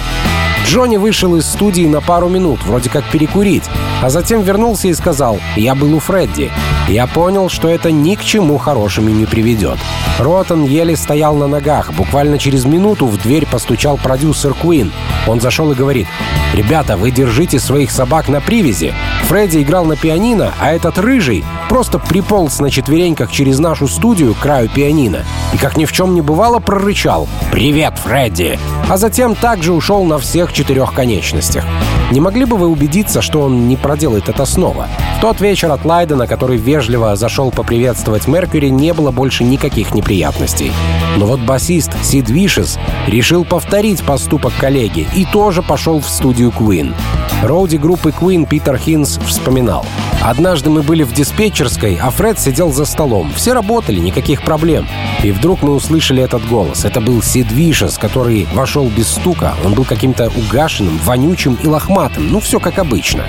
Джонни 0.69 0.97
вышел 0.97 1.36
из 1.36 1.47
студии 1.47 1.88
на 1.88 1.99
пару 1.99 2.29
минут, 2.29 2.63
вроде 2.63 2.91
как 2.91 3.03
перекурить, 3.05 3.63
а 4.03 4.12
затем 4.12 4.43
вернулся 4.43 4.88
и 4.88 4.93
сказал 4.93 5.39
«Я 5.55 5.73
был 5.73 5.95
у 5.95 5.99
Фредди». 5.99 6.51
Я 6.88 7.08
понял, 7.08 7.49
что 7.49 7.67
это 7.67 7.91
ни 7.91 8.13
к 8.13 8.23
чему 8.23 8.60
хорошему 8.60 9.10
не 9.10 9.25
приведет. 9.25 9.79
Ротан 10.19 10.65
еле 10.65 10.95
стоял 10.95 11.36
на 11.36 11.47
ногах. 11.47 11.93
Буквально 11.93 12.38
через 12.38 12.65
минуту 12.65 13.08
в 13.08 13.17
дверь 13.17 13.45
постучал 13.45 13.97
продюсер 13.97 14.53
Куин. 14.53 14.91
Он 15.27 15.39
зашел 15.39 15.71
и 15.71 15.75
говорит 15.75 16.08
«Ребята, 16.53 16.97
вы 16.97 17.12
держите 17.12 17.60
своих 17.60 17.89
собак 17.91 18.27
на 18.27 18.41
привязи». 18.41 18.93
Фредди 19.23 19.62
играл 19.62 19.86
на 19.86 19.95
пианино, 19.95 20.53
а 20.60 20.71
этот 20.71 20.97
рыжий 20.97 21.43
просто 21.67 21.99
приполз 21.99 22.60
на 22.60 22.71
четвереньках 22.71 23.32
через 23.32 23.60
нашу 23.60 23.88
студию 23.88 24.34
к 24.34 24.39
краю 24.39 24.69
пианино 24.69 25.23
и, 25.53 25.58
как 25.58 25.77
ни 25.77 25.86
в 25.86 25.91
чем 25.91 26.15
не 26.15 26.21
бывало, 26.21 26.60
прорычал 26.60 27.27
«Привет, 27.51 27.93
Фредди!» 27.99 28.60
А 28.89 28.97
затем 28.97 29.36
также 29.36 29.73
ушел 29.73 30.03
на 30.03 30.17
всех 30.17 30.51
четырех 30.60 30.93
конечностях. 30.93 31.63
Не 32.12 32.19
могли 32.19 32.43
бы 32.43 32.58
вы 32.58 32.67
убедиться, 32.67 33.22
что 33.22 33.43
он 33.43 33.69
не 33.69 33.78
проделает 33.78 34.28
это 34.28 34.43
снова? 34.43 34.88
В 35.17 35.22
тот 35.22 35.39
вечер 35.39 35.72
от 35.72 35.86
Лайдена, 35.86 36.28
который 36.28 36.58
вежливо 36.58 37.15
зашел 37.15 37.50
поприветствовать 37.50 38.28
Меркьюри, 38.28 38.69
не 38.69 38.93
было 38.93 39.12
больше 39.12 39.45
никаких 39.45 39.93
неприятностей. 39.93 40.74
Но 41.15 41.28
вот 41.28 41.39
басист 41.39 41.91
Сид 42.04 42.30
Вишес 42.30 42.78
решил 43.08 43.45
повторить 43.45 44.04
поступок 44.04 44.52
коллеги 44.60 45.08
и 45.15 45.24
тоже 45.24 45.63
пошел 45.63 46.02
в 46.02 46.10
студию 46.10 46.50
Queen. 46.50 46.93
Роуди 47.41 47.78
группы 47.78 48.10
Queen 48.10 48.45
Питер 48.45 48.78
Хинс 48.78 49.17
вспоминал. 49.26 49.86
«Однажды 50.21 50.69
мы 50.69 50.84
были 50.84 51.03
в 51.03 51.13
диспетчерской, 51.13 51.97
а 52.01 52.10
Фред 52.10 52.39
сидел 52.39 52.71
за 52.71 52.86
столом. 52.86 53.32
Все 53.36 53.53
работали, 53.53 53.99
никаких 53.99 54.41
проблем. 54.41 54.88
И 55.23 55.32
вдруг 55.32 55.62
мы 55.62 55.73
услышали 55.73 56.21
этот 56.21 56.45
голос. 56.47 56.86
Это 56.86 57.01
был 57.01 57.21
Сид 57.21 57.51
Вишес, 57.51 57.97
который 57.97 58.47
вошел 58.53 58.89
без 58.89 59.10
стука. 59.10 59.55
Он 59.65 59.73
был 59.73 59.86
каким-то 59.86 60.29
угашенным, 60.29 60.97
вонючим 60.99 61.58
и 61.63 61.67
лохматым. 61.67 62.32
Ну, 62.32 62.39
все 62.39 62.60
как 62.60 62.79
обычно. 62.79 63.25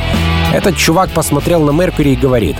Этот 0.52 0.76
чувак 0.76 1.10
посмотрел 1.10 1.62
на 1.62 1.70
Меркьюри 1.70 2.12
и 2.12 2.16
говорит, 2.16 2.56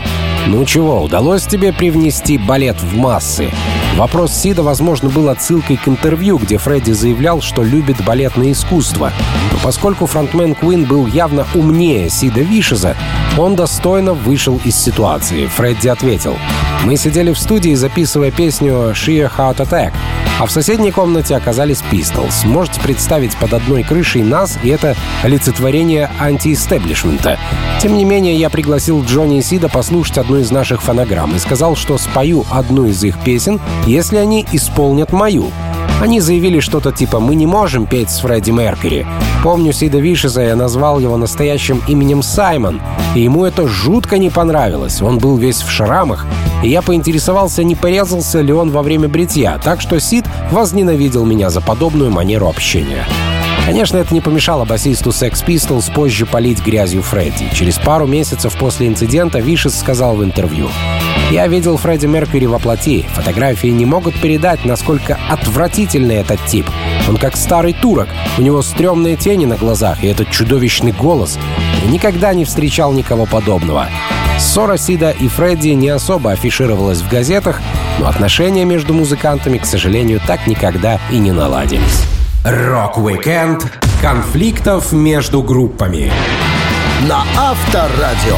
«Ну 0.47 0.65
чего, 0.65 1.03
удалось 1.03 1.47
тебе 1.47 1.73
привнести 1.73 2.39
балет 2.39 2.81
в 2.81 2.97
массы?» 2.97 3.51
Вопрос 4.01 4.33
Сида, 4.33 4.63
возможно, 4.63 5.11
был 5.11 5.29
отсылкой 5.29 5.77
к 5.77 5.87
интервью, 5.87 6.39
где 6.39 6.57
Фредди 6.57 6.93
заявлял, 6.93 7.43
что 7.43 7.63
любит 7.63 8.03
балетное 8.03 8.53
искусство. 8.53 9.13
Но 9.53 9.59
поскольку 9.63 10.07
фронтмен 10.07 10.55
Куин 10.55 10.87
был 10.87 11.07
явно 11.07 11.47
умнее 11.55 12.09
Сида 12.09 12.41
Вишеза, 12.41 12.97
он 13.37 13.57
достойно 13.57 14.15
вышел 14.15 14.59
из 14.65 14.75
ситуации. 14.75 15.49
Фредди 15.49 15.89
ответил, 15.89 16.39
«Мы 16.87 16.97
сидели 16.97 17.31
в 17.31 17.39
студии, 17.39 17.75
записывая 17.75 18.31
песню 18.31 18.73
«Sheer 18.93 19.31
Heart 19.37 19.59
Attack», 19.59 19.93
а 20.41 20.47
в 20.47 20.51
соседней 20.51 20.91
комнате 20.91 21.37
оказались 21.37 21.85
Pistols. 21.93 22.47
Можете 22.47 22.81
представить 22.81 23.37
под 23.37 23.53
одной 23.53 23.83
крышей 23.83 24.23
нас, 24.23 24.59
и 24.63 24.71
это 24.71 24.97
олицетворение 25.23 26.11
антиэстеблишмента. 26.19 27.39
Тем 27.83 27.95
не 27.95 28.07
менее, 28.07 28.35
я 28.37 28.49
пригласил 28.49 29.05
Джонни 29.05 29.41
и 29.41 29.43
Сида 29.43 29.69
послушать 29.69 30.17
одну 30.17 30.39
из 30.39 30.51
наших 30.51 30.81
фонограмм 30.81 31.37
и 31.37 31.39
сказал, 31.39 31.77
что 31.77 31.99
спою 31.99 32.47
одну 32.51 32.87
из 32.87 33.05
их 33.05 33.23
песен, 33.23 33.61
если 33.91 34.17
они 34.17 34.47
исполнят 34.53 35.13
мою. 35.13 35.51
Они 36.01 36.21
заявили 36.21 36.61
что-то 36.61 36.93
типа 36.93 37.21
«Мы 37.21 37.35
не 37.35 37.47
можем 37.47 37.87
петь 37.87 38.11
с 38.11 38.21
Фредди 38.21 38.51
Меркьюри». 38.51 39.07
Помню 39.43 39.73
Сида 39.73 39.99
Вишеса, 39.99 40.41
я 40.41 40.57
назвал 40.57 40.99
его 40.99 41.17
настоящим 41.17 41.83
именем 41.89 42.23
Саймон, 42.23 42.81
и 43.15 43.21
ему 43.21 43.45
это 43.45 43.67
жутко 43.67 44.19
не 44.19 44.31
понравилось. 44.31 45.03
Он 45.03 45.19
был 45.19 45.37
весь 45.37 45.63
в 45.63 45.71
шрамах, 45.71 46.27
и 46.63 46.69
я 46.69 46.83
поинтересовался, 46.83 47.65
не 47.65 47.75
порезался 47.75 48.41
ли 48.41 48.53
он 48.53 48.71
во 48.71 48.83
время 48.83 49.09
бритья, 49.09 49.59
так 49.63 49.81
что 49.81 49.99
Сид 49.99 50.25
возненавидел 50.51 51.25
меня 51.25 51.51
за 51.51 51.61
подобную 51.61 52.11
манеру 52.11 52.49
общения. 52.49 53.07
Конечно, 53.67 53.99
это 53.99 54.13
не 54.15 54.21
помешало 54.21 54.65
басисту 54.65 55.11
Sex 55.11 55.45
Pistols 55.47 55.93
позже 55.93 56.27
полить 56.27 56.65
грязью 56.65 57.03
Фредди. 57.03 57.49
Через 57.55 57.79
пару 57.79 58.07
месяцев 58.07 58.55
после 58.59 58.89
инцидента 58.89 59.39
Вишес 59.39 59.79
сказал 59.79 60.17
в 60.17 60.25
интервью 60.25 60.69
«Я 61.31 61.47
видел 61.47 61.77
Фредди 61.77 62.07
Меркьюри 62.07 62.47
во 62.47 62.59
плоти. 62.59 63.07
Фотографии 63.15 63.69
не 63.69 63.87
могут 63.87 64.21
передать, 64.21 64.65
насколько 64.65 65.17
отвратительный 65.29 66.17
этот 66.17 66.45
тип. 66.47 66.67
Он 67.09 67.17
как 67.17 67.37
старый 67.37 67.73
турок. 67.73 68.09
У 68.37 68.43
него 68.43 68.63
стрёмные 68.63 69.15
тени 69.17 69.45
на 69.45 69.57
глазах 69.57 70.03
и 70.03 70.09
этот 70.09 70.31
чудовищный 70.31 70.91
голос. 70.91 71.39
Я 71.85 71.91
никогда 71.91 72.35
не 72.35 72.45
встречал 72.45 72.93
никого 72.93 73.27
подобного. 73.27 73.87
Ссора 74.41 74.77
Сида 74.77 75.11
и 75.11 75.29
Фредди 75.29 75.69
не 75.69 75.91
особо 75.91 76.33
афишировалась 76.33 77.01
в 77.01 77.09
газетах, 77.09 77.61
но 78.01 78.09
отношения 78.09 78.65
между 78.65 78.93
музыкантами, 78.93 79.59
к 79.59 79.67
сожалению, 79.67 80.21
так 80.27 80.49
никогда 80.49 80.99
и 81.13 81.19
не 81.19 81.31
наладились. 81.31 82.07
Rock-Weekend 82.43 83.67
конфликтов 84.01 84.93
между 84.93 85.43
группами. 85.43 86.11
На 87.09 87.25
Авторадио. 87.39 88.37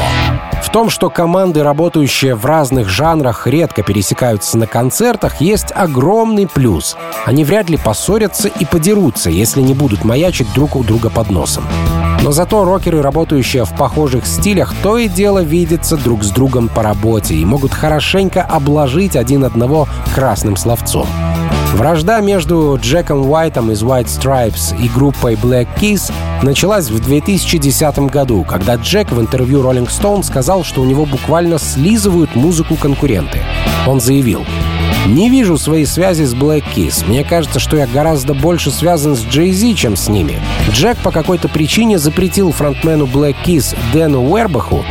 В 0.63 0.71
том, 0.71 0.89
что 0.89 1.11
команды, 1.11 1.65
работающие 1.65 2.37
в 2.37 2.47
разных 2.47 2.89
жанрах, 2.89 3.49
редко 3.49 3.83
пересекаются 3.83 4.57
на 4.57 4.69
концертах, 4.69 5.41
есть 5.41 5.73
огромный 5.75 6.47
плюс. 6.47 6.97
Они 7.27 7.43
вряд 7.43 7.69
ли 7.69 7.77
поссорятся 7.77 8.47
и 8.47 8.65
подерутся, 8.65 9.31
если 9.31 9.61
не 9.61 9.75
будут 9.75 10.05
маячить 10.05 10.53
друг 10.55 10.77
у 10.77 10.85
друга 10.85 11.11
под 11.11 11.31
носом. 11.31 11.65
Но 12.23 12.31
зато 12.31 12.65
рокеры, 12.65 13.03
работающие 13.03 13.65
в 13.65 13.75
похожих 13.75 14.27
стилях, 14.27 14.73
то 14.81 14.97
и 14.97 15.09
дело 15.09 15.43
видятся 15.43 15.97
друг 15.97 16.23
с 16.23 16.31
другом 16.31 16.69
по 16.69 16.85
работе 16.85 17.35
и 17.35 17.45
могут 17.45 17.75
хорошенько 17.75 18.43
обложить 18.43 19.17
один 19.17 19.45
одного 19.45 19.89
красным 20.15 20.57
словцом. 20.57 21.09
Вражда 21.73 22.21
между 22.21 22.79
Джеком 22.81 23.29
Уайтом 23.31 23.71
из 23.73 23.83
White 23.83 24.07
Stripes 24.07 24.79
и 24.79 24.89
группой 24.89 25.35
Black 25.35 25.67
Keys 25.81 26.13
началась 26.43 26.91
в 26.91 27.01
2010 27.01 27.99
году, 28.11 28.45
когда 28.49 28.75
Джек 28.75 29.11
в 29.11 29.19
интервью 29.19 29.63
Rolling 29.63 29.89
Stone 29.89 30.23
сказал, 30.23 30.65
что 30.65 30.83
у 30.83 30.85
него 30.85 31.07
буквально 31.07 31.59
слизывают 31.59 32.37
музыку 32.37 32.77
конкуренты. 32.77 33.39
Он 33.87 34.01
заявил, 34.01 34.45
не 35.07 35.31
вижу 35.31 35.57
своей 35.57 35.87
связи 35.87 36.25
с 36.25 36.35
Black 36.35 36.63
Keys. 36.77 37.09
Мне 37.09 37.25
кажется, 37.25 37.59
что 37.59 37.77
я 37.77 37.87
гораздо 37.87 38.35
больше 38.35 38.71
связан 38.71 39.17
с 39.17 39.21
Зи, 39.21 39.75
чем 39.75 39.97
с 39.97 40.09
ними. 40.09 40.41
Джек 40.71 40.99
по 40.99 41.11
какой-то 41.11 41.49
причине 41.49 41.99
запретил 41.99 42.53
фронтмену 42.53 43.07
Black 43.07 43.37
Keys 43.45 43.77
Дэну 43.93 44.23
Уэрбаху 44.31 44.85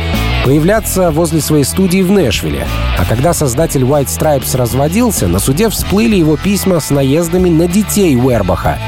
появляться 0.44 1.10
возле 1.10 1.40
своей 1.40 1.64
студии 1.64 2.02
в 2.02 2.10
Нэшвилле. 2.10 2.66
А 2.98 3.04
когда 3.04 3.32
создатель 3.32 3.82
White 3.82 4.06
Stripes 4.06 4.56
разводился, 4.56 5.28
на 5.28 5.38
суде 5.38 5.68
всплыли 5.68 6.16
его 6.16 6.36
письма 6.36 6.80
с 6.80 6.90
наездами 6.90 7.48
на 7.48 7.66
детей 7.66 8.16
Уэрбаха. 8.16 8.78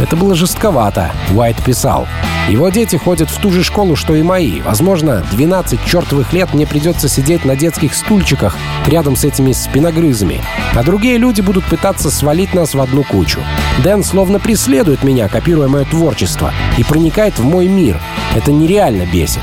Это 0.00 0.16
было 0.16 0.34
жестковато, 0.34 1.12
Уайт 1.32 1.62
писал. 1.62 2.08
Его 2.48 2.68
дети 2.68 2.96
ходят 2.96 3.30
в 3.30 3.40
ту 3.40 3.50
же 3.50 3.62
школу, 3.62 3.96
что 3.96 4.14
и 4.14 4.22
мои. 4.22 4.60
Возможно, 4.60 5.24
12 5.30 5.82
чертовых 5.86 6.32
лет 6.32 6.52
мне 6.52 6.66
придется 6.66 7.08
сидеть 7.08 7.44
на 7.44 7.56
детских 7.56 7.94
стульчиках 7.94 8.56
рядом 8.86 9.16
с 9.16 9.24
этими 9.24 9.52
спиногрызами. 9.52 10.42
А 10.74 10.82
другие 10.82 11.16
люди 11.16 11.40
будут 11.40 11.64
пытаться 11.64 12.10
свалить 12.10 12.52
нас 12.52 12.74
в 12.74 12.80
одну 12.80 13.02
кучу. 13.04 13.40
Дэн 13.82 14.04
словно 14.04 14.40
преследует 14.40 15.04
меня, 15.04 15.28
копируя 15.28 15.68
мое 15.68 15.84
творчество, 15.84 16.52
и 16.76 16.84
проникает 16.84 17.38
в 17.38 17.44
мой 17.44 17.66
мир. 17.66 17.98
Это 18.34 18.52
нереально 18.52 19.06
бесит. 19.06 19.40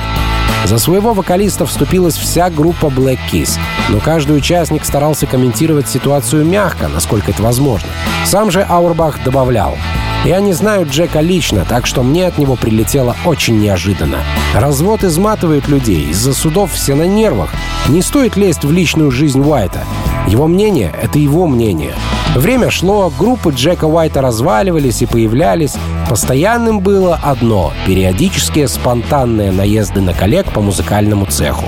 За 0.66 0.78
своего 0.78 1.14
вокалиста 1.14 1.66
вступилась 1.66 2.16
вся 2.16 2.50
группа 2.50 2.86
Black 2.86 3.20
Keys, 3.32 3.58
но 3.90 4.00
каждый 4.00 4.38
участник 4.38 4.86
старался 4.86 5.26
комментировать 5.28 5.88
ситуацию 5.88 6.46
мягко, 6.46 6.88
насколько 6.88 7.32
это 7.32 7.44
возможно. 7.44 7.90
Сам 8.26 8.52
же 8.52 8.62
Аурбах 8.62 9.24
добавлял, 9.24 9.76
я 10.24 10.40
не 10.40 10.54
знаю 10.54 10.88
Джека 10.88 11.20
лично, 11.20 11.66
так 11.68 11.88
что 11.88 12.04
мне 12.04 12.28
от 12.28 12.38
него 12.38 12.56
прилетело 12.56 13.16
очень 13.26 13.60
неожиданно. 13.60 14.20
Развод 14.54 15.04
изматывает 15.04 15.68
людей, 15.68 16.10
из-за 16.12 16.34
судов 16.34 16.74
все 16.74 16.94
на 16.94 17.08
нервах. 17.08 17.50
Не 17.90 18.04
стоит 18.04 18.36
лезть 18.38 18.64
в 18.64 18.72
личную 18.72 19.10
жизнь 19.10 19.42
Уайта. 19.42 19.84
Его 20.28 20.46
мнение— 20.46 20.94
это 21.02 21.18
его 21.18 21.48
мнение. 21.48 21.96
Время 22.36 22.70
шло, 22.70 23.12
группы 23.20 23.52
Джека 23.52 23.86
Уайта 23.86 24.22
разваливались 24.22 25.02
и 25.02 25.06
появлялись. 25.06 25.74
Постоянным 26.10 26.80
было 26.80 27.20
одно— 27.22 27.74
периодические 27.86 28.70
спонтанные 28.70 29.52
наезды 29.52 30.00
на 30.00 30.14
коллег 30.14 30.46
по 30.54 30.62
музыкальному 30.62 31.26
цеху. 31.26 31.66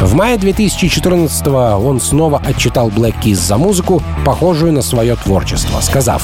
В 0.00 0.14
мае 0.14 0.36
2014-го 0.36 1.86
он 1.86 2.00
снова 2.00 2.40
отчитал 2.44 2.88
Black 2.88 3.14
Keys 3.22 3.34
за 3.34 3.58
музыку, 3.58 4.02
похожую 4.24 4.72
на 4.72 4.80
свое 4.80 5.16
творчество, 5.16 5.80
сказав 5.80 6.22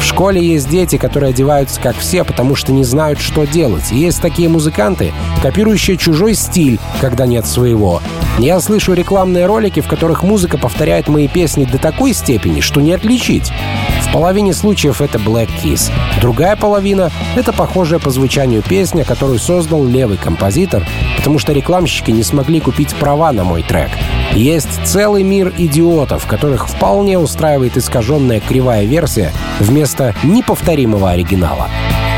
В 0.00 0.04
школе 0.04 0.46
есть 0.46 0.68
дети, 0.68 0.96
которые 0.96 1.30
одеваются 1.30 1.80
как 1.80 1.96
все, 1.96 2.24
потому 2.24 2.54
что 2.54 2.72
не 2.72 2.84
знают, 2.84 3.18
что 3.18 3.44
делать. 3.44 3.92
И 3.92 3.96
есть 3.96 4.20
такие 4.20 4.50
музыканты, 4.50 5.12
копирующие 5.42 5.96
чужой 5.96 6.34
стиль, 6.34 6.78
когда 7.00 7.24
нет 7.24 7.46
своего. 7.46 8.02
Я 8.38 8.58
слышу 8.60 8.94
рекламные 8.94 9.46
ролики, 9.46 9.80
в 9.80 9.88
которых 9.88 10.22
музыка 10.22 10.56
повторяет 10.56 11.06
мои 11.08 11.28
песни 11.28 11.64
до 11.64 11.78
такой 11.78 12.14
степени, 12.14 12.60
что 12.60 12.80
не 12.80 12.92
отличить. 12.92 13.52
В 14.00 14.12
половине 14.12 14.54
случаев 14.54 15.00
это 15.00 15.18
Black 15.18 15.50
Kiss. 15.62 15.90
Другая 16.20 16.56
половина— 16.56 17.10
это 17.36 17.52
похожая 17.52 18.00
по 18.00 18.10
звучанию 18.10 18.62
песня, 18.62 19.04
которую 19.04 19.38
создал 19.38 19.84
левый 19.84 20.16
композитор, 20.16 20.86
потому 21.16 21.38
что 21.38 21.52
рекламщики 21.52 22.10
не 22.10 22.22
смогли 22.22 22.60
купить 22.60 22.94
права 22.94 23.32
на 23.32 23.44
мой 23.44 23.62
трек. 23.62 23.90
Есть 24.34 24.86
целый 24.86 25.22
мир 25.22 25.52
идиотов, 25.58 26.26
которых 26.26 26.68
вполне 26.68 27.18
устраивает 27.18 27.76
искаженная 27.76 28.40
кривая 28.40 28.84
версия 28.84 29.30
вместо 29.60 30.14
неповторимого 30.22 31.10
оригинала. 31.10 31.68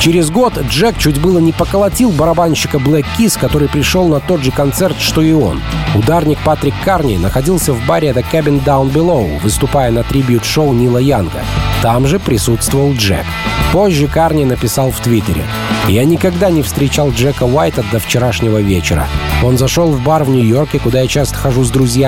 Через 0.00 0.30
год 0.30 0.52
Джек 0.68 0.98
чуть 0.98 1.20
было 1.20 1.38
не 1.38 1.52
поколотил 1.52 2.10
барабанщика 2.10 2.76
Black 2.76 3.06
Kiss, 3.18 3.38
который 3.38 3.68
пришел 3.68 4.06
на 4.06 4.20
тот 4.20 4.42
же 4.42 4.50
концерт, 4.50 4.96
что 4.98 5.22
и 5.22 5.32
он. 5.32 5.62
Ударник 5.94 6.38
Патрик 6.44 6.74
Карни 6.84 7.16
находился 7.16 7.72
в 7.72 7.86
баре 7.86 8.10
The 8.10 8.24
Cabin 8.30 8.62
Down 8.62 8.92
Below, 8.92 9.40
выступая 9.40 9.90
на 9.90 10.02
трибют-шоу 10.02 10.72
Нила 10.72 10.98
Янга. 10.98 11.42
Там 11.82 12.06
же 12.06 12.18
присутствовал 12.18 12.92
Джек. 12.92 13.24
Позже 13.72 14.06
Карни 14.06 14.44
написал 14.44 14.90
в 14.90 15.00
Твиттере. 15.00 15.44
«Я 15.88 16.04
никогда 16.04 16.50
не 16.50 16.62
встречал 16.62 17.10
Джека 17.10 17.44
Уайта 17.44 17.84
до 17.90 17.98
вчерашнего 17.98 18.58
вечера. 18.58 19.06
Он 19.42 19.58
зашел 19.58 19.90
в 19.90 20.02
бар 20.02 20.24
в 20.24 20.30
Нью-Йорке, 20.30 20.78
куда 20.78 21.00
я 21.00 21.06
часто 21.06 21.36
хожу 21.36 21.64
с 21.64 21.70
друзьями, 21.70 22.03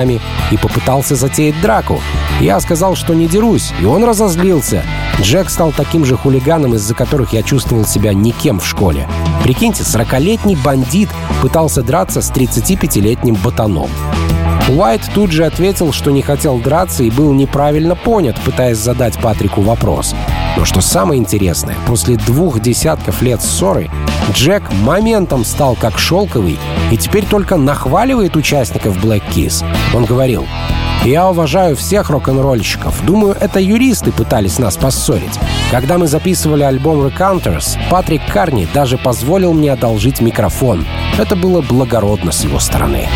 и 0.51 0.57
попытался 0.57 1.15
затеять 1.15 1.59
драку. 1.61 1.99
Я 2.39 2.59
сказал, 2.59 2.95
что 2.95 3.13
не 3.13 3.27
дерусь, 3.27 3.73
и 3.81 3.85
он 3.85 4.03
разозлился. 4.03 4.83
Джек 5.21 5.49
стал 5.49 5.71
таким 5.71 6.05
же 6.05 6.15
хулиганом, 6.15 6.75
из-за 6.75 6.93
которых 6.93 7.33
я 7.33 7.41
чувствовал 7.41 7.85
себя 7.85 8.13
никем 8.13 8.59
в 8.59 8.67
школе. 8.67 9.07
Прикиньте, 9.43 9.83
40-летний 9.83 10.55
бандит 10.55 11.09
пытался 11.41 11.81
драться 11.81 12.21
с 12.21 12.31
35-летним 12.31 13.35
ботаном. 13.35 13.89
Уайт 14.69 15.01
тут 15.15 15.31
же 15.31 15.45
ответил, 15.45 15.93
что 15.93 16.11
не 16.11 16.21
хотел 16.21 16.59
драться 16.59 17.03
и 17.03 17.09
был 17.09 17.33
неправильно 17.33 17.95
понят, 17.95 18.35
пытаясь 18.43 18.77
задать 18.77 19.17
Патрику 19.17 19.61
вопрос. 19.61 20.13
Но 20.57 20.65
что 20.65 20.81
самое 20.81 21.21
интересное, 21.21 21.75
после 21.85 22.15
двух 22.17 22.59
десятков 22.59 23.21
лет 23.21 23.43
ссоры 23.43 23.91
Джек 24.31 24.63
моментом 24.71 25.45
стал 25.45 25.77
как 25.79 25.99
шелковый 25.99 26.57
и 26.91 26.97
теперь 26.97 27.25
только 27.25 27.57
нахваливает 27.57 28.35
участников 28.35 28.97
Black 28.97 29.21
Keys. 29.29 29.63
Он 29.93 30.05
говорил, 30.05 30.47
я 31.05 31.29
уважаю 31.29 31.75
всех 31.75 32.09
рок-н-ролльщиков. 32.09 33.05
Думаю, 33.05 33.37
это 33.39 33.59
юристы 33.59 34.11
пытались 34.11 34.57
нас 34.57 34.77
поссорить. 34.77 35.39
Когда 35.69 35.99
мы 35.99 36.07
записывали 36.07 36.63
альбом 36.63 37.05
Raconteurs, 37.05 37.77
Патрик 37.91 38.21
Карни 38.27 38.67
даже 38.73 38.97
позволил 38.97 39.53
мне 39.53 39.71
одолжить 39.71 40.21
микрофон. 40.21 40.85
Это 41.19 41.35
было 41.35 41.61
благородно 41.61 42.31
с 42.31 42.43
его 42.43 42.57
стороны. 42.57 43.07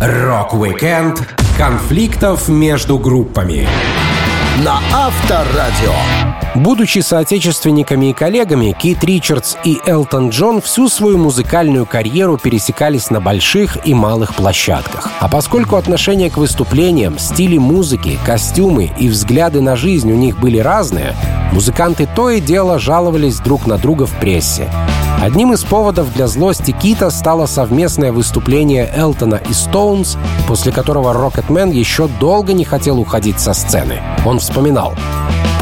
Rock-Weekend 0.00 1.28
конфликтов 1.58 2.48
между 2.48 2.98
группами 2.98 3.66
на 4.58 4.80
Авторадио. 4.92 5.94
Будучи 6.54 6.98
соотечественниками 6.98 8.10
и 8.10 8.12
коллегами, 8.12 8.76
Кит 8.78 9.02
Ричардс 9.02 9.56
и 9.64 9.80
Элтон 9.86 10.28
Джон 10.28 10.60
всю 10.60 10.88
свою 10.88 11.16
музыкальную 11.16 11.86
карьеру 11.86 12.36
пересекались 12.36 13.08
на 13.08 13.20
больших 13.20 13.78
и 13.86 13.94
малых 13.94 14.34
площадках. 14.34 15.08
А 15.20 15.28
поскольку 15.28 15.76
отношение 15.76 16.30
к 16.30 16.36
выступлениям, 16.36 17.18
стили 17.18 17.56
музыки, 17.56 18.18
костюмы 18.26 18.92
и 18.98 19.08
взгляды 19.08 19.62
на 19.62 19.76
жизнь 19.76 20.12
у 20.12 20.16
них 20.16 20.38
были 20.38 20.58
разные, 20.58 21.14
музыканты 21.52 22.06
то 22.14 22.28
и 22.28 22.40
дело 22.40 22.78
жаловались 22.78 23.40
друг 23.40 23.66
на 23.66 23.78
друга 23.78 24.04
в 24.06 24.12
прессе. 24.20 24.68
Одним 25.22 25.52
из 25.52 25.62
поводов 25.62 26.12
для 26.14 26.26
злости 26.26 26.72
Кита 26.72 27.08
стало 27.10 27.46
совместное 27.46 28.10
выступление 28.10 28.92
Элтона 28.92 29.40
и 29.48 29.52
Стоунс, 29.52 30.18
после 30.48 30.72
которого 30.72 31.12
Рокетмен 31.12 31.70
еще 31.70 32.08
долго 32.08 32.52
не 32.52 32.64
хотел 32.64 32.98
уходить 32.98 33.38
со 33.38 33.54
сцены. 33.54 34.02
Он 34.26 34.40
вспоминал. 34.40 34.96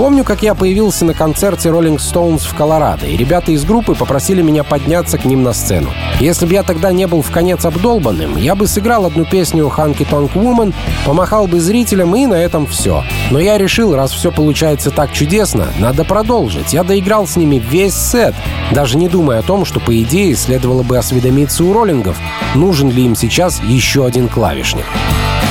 Помню, 0.01 0.25
как 0.25 0.42
я 0.42 0.55
появился 0.55 1.05
на 1.05 1.12
концерте 1.12 1.68
Rolling 1.68 1.99
Stones 1.99 2.49
в 2.49 2.57
Колорадо, 2.57 3.05
и 3.05 3.18
ребята 3.18 3.53
из 3.53 3.66
группы 3.66 3.94
попросили 3.94 4.40
меня 4.40 4.64
подняться 4.64 5.18
к 5.18 5.27
ним 5.27 5.42
на 5.42 5.53
сцену. 5.53 5.90
Если 6.20 6.46
бы 6.46 6.55
я 6.55 6.62
тогда 6.62 6.90
не 6.90 7.07
был 7.07 7.20
в 7.20 7.31
конец 7.31 7.66
обдолбанным, 7.66 8.38
я 8.38 8.55
бы 8.55 8.66
сыграл 8.66 9.05
одну 9.05 9.27
песню 9.27 9.68
«Ханки 9.68 10.07
Тонг 10.07 10.33
Woman», 10.37 10.73
помахал 11.05 11.46
бы 11.46 11.61
зрителям, 11.61 12.16
и 12.16 12.25
на 12.25 12.37
этом 12.37 12.66
все. 12.66 13.05
Но 13.31 13.38
я 13.38 13.59
решил, 13.59 13.94
раз 13.94 14.11
все 14.11 14.33
получается 14.33 14.90
так 14.90 15.12
чудесно, 15.12 15.66
надо 15.79 16.05
продолжить. 16.05 16.73
Я 16.73 16.83
доиграл 16.83 17.27
с 17.27 17.37
ними 17.37 17.57
весь 17.57 17.94
сет, 17.94 18.35
даже 18.73 18.96
не 18.96 19.07
думая 19.07 19.40
о 19.40 19.42
том, 19.50 19.64
что, 19.64 19.80
по 19.80 20.00
идее, 20.00 20.36
следовало 20.36 20.84
бы 20.84 20.96
осведомиться 20.96 21.64
у 21.64 21.72
роллингов, 21.72 22.16
нужен 22.54 22.88
ли 22.88 23.04
им 23.04 23.16
сейчас 23.16 23.60
еще 23.64 24.06
один 24.06 24.28
клавишник. 24.28 24.84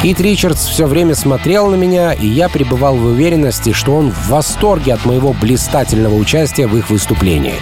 Кит 0.01 0.21
Ричардс 0.21 0.67
все 0.67 0.85
время 0.85 1.15
смотрел 1.15 1.67
на 1.67 1.75
меня, 1.75 2.13
и 2.13 2.25
я 2.25 2.47
пребывал 2.47 2.95
в 2.95 3.03
уверенности, 3.03 3.73
что 3.73 3.97
он 3.97 4.11
в 4.11 4.29
восторге 4.29 4.93
от 4.93 5.03
моего 5.03 5.33
блистательного 5.33 6.15
участия 6.15 6.65
в 6.65 6.77
их 6.77 6.89
выступлении. 6.89 7.55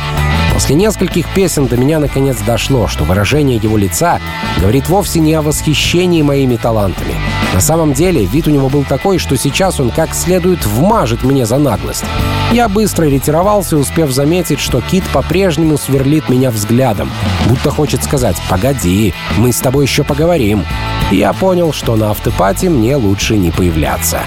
После 0.58 0.74
нескольких 0.74 1.32
песен 1.36 1.68
до 1.68 1.78
меня 1.78 2.00
наконец 2.00 2.38
дошло, 2.40 2.88
что 2.88 3.04
выражение 3.04 3.58
его 3.58 3.78
лица 3.78 4.20
говорит 4.60 4.90
вовсе 4.90 5.20
не 5.20 5.36
о 5.36 5.44
восхищении 5.44 6.24
моими 6.24 6.56
талантами. 6.56 7.14
На 7.54 7.62
самом 7.62 7.94
деле, 7.94 8.26
вид 8.26 8.48
у 8.48 8.50
него 8.50 8.68
был 8.68 8.84
такой, 8.84 9.20
что 9.20 9.38
сейчас 9.38 9.80
он 9.80 9.92
как 9.92 10.16
следует 10.16 10.66
вмажет 10.66 11.24
мне 11.24 11.46
за 11.46 11.60
наглость. 11.60 12.06
Я 12.52 12.70
быстро 12.70 13.06
ретировался, 13.06 13.78
успев 13.78 14.10
заметить, 14.10 14.60
что 14.60 14.82
Кит 14.82 15.04
по-прежнему 15.14 15.78
сверлит 15.78 16.28
меня 16.28 16.50
взглядом, 16.50 17.12
будто 17.48 17.70
хочет 17.70 18.04
сказать 18.04 18.38
«Погоди, 18.50 19.14
мы 19.38 19.52
с 19.52 19.60
тобой 19.60 19.86
еще 19.86 20.04
поговорим». 20.04 20.66
И 21.12 21.18
я 21.18 21.34
понял, 21.34 21.72
что 21.72 21.96
на 21.96 22.10
автопате 22.10 22.70
мне 22.70 22.96
лучше 22.96 23.38
не 23.38 23.52
появляться. 23.52 24.22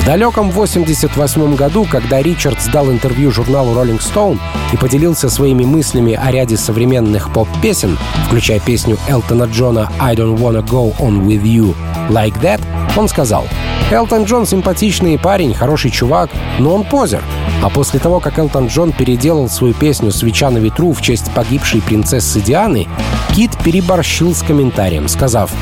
В 0.00 0.04
далеком 0.06 0.50
88 0.50 1.54
году, 1.56 1.86
когда 1.88 2.22
Ричард 2.22 2.60
сдал 2.62 2.90
интервью 2.90 3.30
журналу 3.30 3.74
Rolling 3.74 4.00
Stone 4.00 4.38
и 4.72 4.76
поделился 4.76 5.28
своими 5.28 5.59
мыслями 5.64 6.14
о 6.14 6.30
ряде 6.30 6.56
современных 6.56 7.32
поп-песен, 7.32 7.98
включая 8.26 8.60
песню 8.60 8.98
Элтона 9.08 9.44
Джона 9.44 9.90
«I 9.98 10.14
don't 10.14 10.38
wanna 10.38 10.66
go 10.66 10.96
on 10.98 11.26
with 11.26 11.42
you 11.42 11.74
like 12.08 12.40
that», 12.42 12.60
он 12.96 13.08
сказал, 13.08 13.46
«Элтон 13.90 14.24
Джон 14.24 14.46
симпатичный 14.46 15.18
парень, 15.18 15.54
хороший 15.54 15.90
чувак, 15.90 16.30
но 16.58 16.74
он 16.74 16.84
позер». 16.84 17.22
А 17.62 17.68
после 17.68 18.00
того, 18.00 18.20
как 18.20 18.38
Элтон 18.38 18.68
Джон 18.68 18.92
переделал 18.92 19.48
свою 19.48 19.74
песню 19.74 20.10
«Свеча 20.12 20.50
на 20.50 20.58
ветру» 20.58 20.92
в 20.92 21.02
честь 21.02 21.30
погибшей 21.32 21.82
принцессы 21.82 22.40
Дианы, 22.40 22.88
Кит 23.34 23.50
переборщил 23.62 24.34
с 24.34 24.42
комментарием, 24.42 25.08
сказав, 25.08 25.52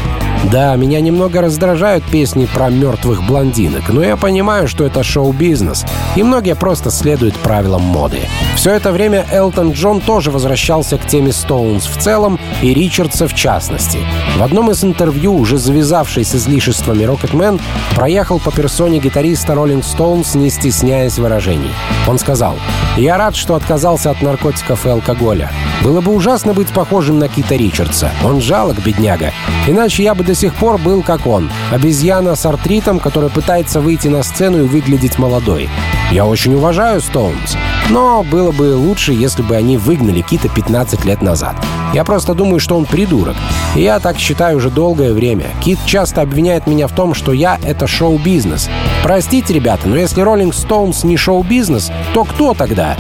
да, 0.45 0.77
меня 0.77 1.01
немного 1.01 1.41
раздражают 1.41 2.05
песни 2.05 2.47
про 2.47 2.71
мертвых 2.71 3.25
блондинок, 3.25 3.89
но 3.89 4.03
я 4.03 4.17
понимаю, 4.17 4.69
что 4.69 4.85
это 4.85 5.03
шоу-бизнес, 5.03 5.85
и 6.15 6.23
многие 6.23 6.55
просто 6.55 6.91
следуют 6.91 7.35
правилам 7.37 7.83
моды. 7.83 8.21
Все 8.57 8.73
это 8.73 8.93
время 8.93 9.27
Элтон 9.33 9.73
Джон 9.73 9.88
тоже 9.97 10.31
возвращался 10.31 10.99
к 10.99 11.07
теме 11.07 11.33
Стоунс 11.33 11.87
в 11.87 11.97
целом 11.97 12.39
и 12.63 12.75
Ричардса 12.75 13.27
в 13.27 13.35
частности. 13.35 13.99
В 14.37 14.43
одном 14.43 14.71
из 14.71 14.85
интервью, 14.85 15.35
уже 15.35 15.57
завязавший 15.57 16.25
с 16.25 16.35
излишествами 16.35 17.05
Рокетмен, 17.05 17.59
проехал 17.97 18.39
по 18.39 18.53
персоне 18.53 18.99
гитариста 18.99 19.55
Роллинг 19.55 19.85
Стоунс, 19.85 20.35
не 20.35 20.51
стесняясь 20.51 21.19
выражений. 21.19 21.71
Он 22.07 22.19
сказал, 22.19 22.57
«Я 22.97 23.17
рад, 23.17 23.35
что 23.35 23.55
отказался 23.55 24.11
от 24.11 24.21
наркотиков 24.21 24.85
и 24.87 24.91
алкоголя. 24.91 25.51
Было 25.83 26.01
бы 26.01 26.13
ужасно 26.13 26.53
быть 26.53 26.69
похожим 26.69 27.19
на 27.19 27.29
Кита 27.29 27.57
Ричардса. 27.57 28.11
Он 28.25 28.41
жалок, 28.41 28.83
бедняга. 28.85 29.33
Иначе 29.67 30.03
я 30.03 30.15
бы 30.15 30.25
до 30.25 30.35
сих 30.35 30.55
пор 30.55 30.79
был 30.79 31.03
как 31.03 31.27
он. 31.27 31.51
Обезьяна 31.73 32.35
с 32.35 32.45
артритом, 32.45 32.99
которая 32.99 33.31
пытается 33.31 33.81
выйти 33.81 34.09
на 34.09 34.23
сцену 34.23 34.59
и 34.59 34.69
выглядеть 34.69 35.19
молодой. 35.19 35.69
Я 36.11 36.27
очень 36.27 36.55
уважаю 36.55 37.01
Стоунс. 37.01 37.57
Но 37.91 38.23
было 38.23 38.53
бы 38.53 38.77
лучше, 38.77 39.13
если 39.13 39.43
бы 39.43 39.57
они 39.57 39.79
выгнали 39.79 40.21
Кита 40.21 40.49
15 40.49 41.05
лет 41.05 41.23
назад. 41.23 41.57
Я 41.95 42.05
просто 42.05 42.35
думаю, 42.35 42.61
что 42.61 42.77
он 42.77 42.85
придурок. 42.85 43.37
И 43.75 43.83
я 43.83 43.99
так 43.99 44.19
считаю 44.19 44.59
уже 44.59 44.71
долгое 44.71 45.15
время. 45.15 45.47
Кит 45.63 45.79
часто 45.87 46.21
обвиняет 46.21 46.67
меня 46.67 46.87
в 46.87 46.95
том, 46.95 47.15
что 47.15 47.33
я— 47.33 47.59
это 47.63 47.87
шоу-бизнес. 47.87 48.69
Простите, 49.03 49.55
ребята, 49.55 49.89
но 49.89 49.97
если 49.97 50.21
Роллинг 50.21 50.55
Стоунс 50.55 51.03
не 51.05 51.17
шоу-бизнес, 51.17 51.91
то 52.13 52.25
кто 52.25 52.53
тогда? 52.53 52.97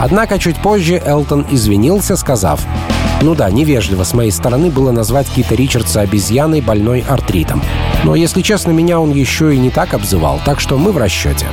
Однако 0.00 0.38
чуть 0.38 0.56
позже 0.56 1.00
Элтон 1.04 1.46
извинился, 1.50 2.16
сказав, 2.16 2.64
ну 3.20 3.34
да, 3.34 3.50
невежливо 3.50 4.02
с 4.02 4.14
моей 4.14 4.32
стороны 4.32 4.70
было 4.70 4.90
назвать 4.90 5.28
Кита 5.28 5.54
Ричардса 5.54 6.00
обезьяной, 6.00 6.60
больной 6.60 7.04
артритом. 7.08 7.62
Но, 8.02 8.16
если 8.16 8.40
честно, 8.40 8.72
меня 8.72 8.98
он 8.98 9.12
еще 9.12 9.54
и 9.54 9.58
не 9.58 9.70
так 9.70 9.94
обзывал, 9.94 10.40
так 10.44 10.58
что 10.58 10.76
мы 10.76 10.90
в 10.90 10.96
расчете. 10.96 11.46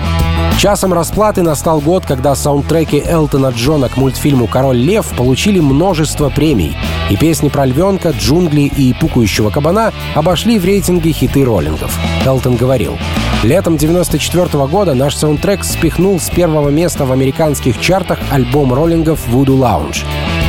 Часом 0.57 0.93
расплаты 0.93 1.41
настал 1.41 1.79
год, 1.79 2.05
когда 2.05 2.35
саундтреки 2.35 3.01
Элтона 3.05 3.47
Джона 3.49 3.89
к 3.89 3.97
мультфильму 3.97 4.47
«Король 4.47 4.77
лев» 4.77 5.07
получили 5.15 5.59
множество 5.59 6.29
премий, 6.29 6.75
и 7.09 7.15
песни 7.15 7.49
про 7.49 7.65
львенка, 7.65 8.09
джунгли 8.09 8.61
и 8.61 8.93
пукающего 8.93 9.49
кабана 9.49 9.93
обошли 10.15 10.59
в 10.59 10.65
рейтинге 10.65 11.11
хиты 11.11 11.45
роллингов. 11.45 11.97
Элтон 12.25 12.55
говорил, 12.55 12.97
Летом 13.43 13.77
94 13.77 14.67
года 14.67 14.93
наш 14.93 15.15
саундтрек 15.15 15.63
спихнул 15.63 16.19
с 16.19 16.29
первого 16.29 16.69
места 16.69 17.05
в 17.05 17.13
американских 17.13 17.79
чартах 17.79 18.19
альбом 18.31 18.73
роллингов 18.73 19.25
«Voodoo 19.29 19.57
Lounge». 19.57 20.03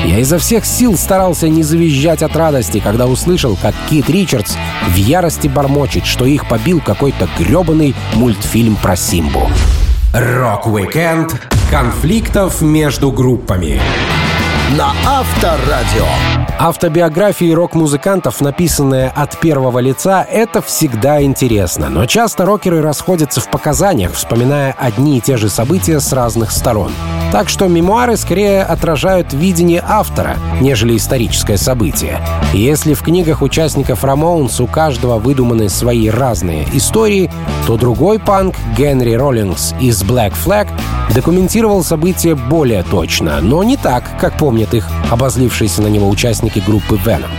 Я 0.05 0.19
изо 0.19 0.39
всех 0.39 0.65
сил 0.65 0.97
старался 0.97 1.49
не 1.49 1.63
завизжать 1.63 2.23
от 2.23 2.35
радости, 2.35 2.81
когда 2.81 3.07
услышал, 3.07 3.57
как 3.61 3.77
Кит 3.89 4.11
Ричардс 4.11 4.57
в 4.89 4.97
ярости 4.97 5.47
бормочет, 5.47 6.05
что 6.05 6.27
их 6.27 6.49
побил 6.49 6.81
какой-то 6.81 7.29
грёбаный 7.39 7.95
мультфильм 8.15 8.75
про 8.75 8.97
Симбу. 8.97 9.49
Rock-Weekend 10.13 11.37
конфликтов 11.71 12.63
между 12.63 13.13
группами 13.13 13.81
на 14.77 14.93
Авторадио. 15.05 16.07
Автобиографии 16.59 17.53
рок-музыкантов, 17.53 18.41
написанные 18.41 19.09
от 19.09 19.39
первого 19.41 19.79
лица, 19.79 20.23
это 20.23 20.63
всегда 20.63 21.23
интересно. 21.23 21.89
Но 21.89 22.07
часто 22.07 22.45
рокеры 22.45 22.83
расходятся 22.83 23.41
в 23.41 23.51
показаниях, 23.51 24.13
вспоминая 24.13 24.75
одни 24.79 25.19
и 25.19 25.21
те 25.21 25.37
же 25.39 25.49
события 25.49 26.01
с 26.01 26.13
разных 26.13 26.53
сторон. 26.53 26.93
Так 27.33 27.49
что 27.49 27.67
мемуары 27.69 28.17
скорее 28.17 28.63
отражают 28.63 29.33
видение 29.33 29.83
автора, 29.87 30.37
нежели 30.61 30.97
историческое 30.97 31.57
событие. 31.57 32.21
Если 32.53 32.95
в 32.95 33.03
книгах 33.03 33.41
участников 33.41 34.05
Рамоунс 34.05 34.61
у 34.61 34.67
каждого 34.67 35.19
выдуманы 35.19 35.69
свои 35.69 36.09
разные 36.11 36.67
истории, 36.73 37.31
то 37.67 37.77
другой 37.77 38.19
панк, 38.19 38.57
Генри 38.77 39.15
Роллингс 39.15 39.75
из 39.81 40.03
Black 40.03 40.35
Flag, 40.45 40.69
документировал 41.15 41.83
события 41.85 42.35
более 42.35 42.83
точно, 42.83 43.41
но 43.41 43.63
не 43.63 43.77
так, 43.77 44.05
как 44.21 44.35
помнят 44.61 44.75
их 44.75 44.91
обозлившиеся 45.11 45.83
на 45.83 45.87
него 45.87 46.09
участники 46.09 46.59
группы 46.59 46.97
Venom. 46.97 47.31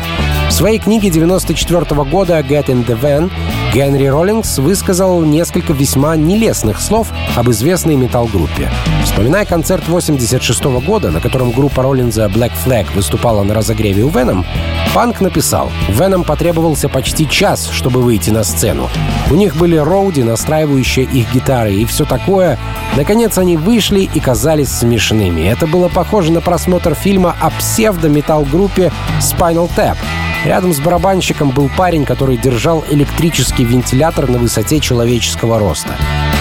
В 0.49 0.53
своей 0.53 0.79
книге 0.79 1.10
1994 1.10 2.03
года 2.10 2.39
«Get 2.39 2.65
in 2.65 2.86
the 2.86 2.99
Van» 2.99 3.31
Генри 3.73 4.07
Роллингс 4.07 4.57
высказал 4.57 5.21
несколько 5.21 5.71
весьма 5.71 6.17
нелестных 6.17 6.81
слов 6.81 7.07
об 7.38 7.49
известной 7.51 7.95
метал-группе. 7.95 8.69
Вспоминая 9.05 9.45
концерт 9.45 9.88
86 9.88 10.63
года, 10.86 11.10
на 11.10 11.21
котором 11.21 11.51
группа 11.51 11.81
Роллинза 11.81 12.25
Black 12.25 12.51
Flag 12.65 12.86
выступала 12.93 13.43
на 13.43 13.53
разогреве 13.53 14.03
у 14.03 14.10
Venom, 14.10 14.45
Панк 14.93 15.21
написал, 15.21 15.71
Venom 15.88 16.25
потребовался 16.25 16.89
почти 16.89 17.29
час, 17.29 17.69
чтобы 17.69 18.01
выйти 18.01 18.29
на 18.29 18.43
сцену. 18.43 18.89
У 19.29 19.36
них 19.36 19.55
были 19.55 19.77
роуди, 19.77 20.21
настраивающие 20.21 21.05
их 21.05 21.34
гитары 21.34 21.73
и 21.73 21.86
все 21.86 22.03
такое. 22.03 22.60
Наконец 22.97 23.38
они 23.38 23.55
вышли 23.55 24.01
и 24.01 24.19
казались 24.19 24.69
смешными. 24.69 25.47
Это 25.47 25.65
было 25.65 25.88
похоже 25.88 26.34
на 26.34 26.41
просмотр 26.41 26.93
фильма 26.93 27.38
о 27.39 27.51
псевдо-метал-группе 27.51 28.91
Spinal 29.21 29.69
Tap— 29.77 29.95
Рядом 30.43 30.73
с 30.73 30.80
барабанщиком 30.80 31.51
был 31.51 31.69
парень, 31.69 32.04
который 32.04 32.36
держал 32.36 32.84
электрический 32.89 33.63
вентилятор 33.63 34.27
на 34.27 34.39
высоте 34.39 34.80
человеческого 34.80 35.60
роста. 35.60 35.95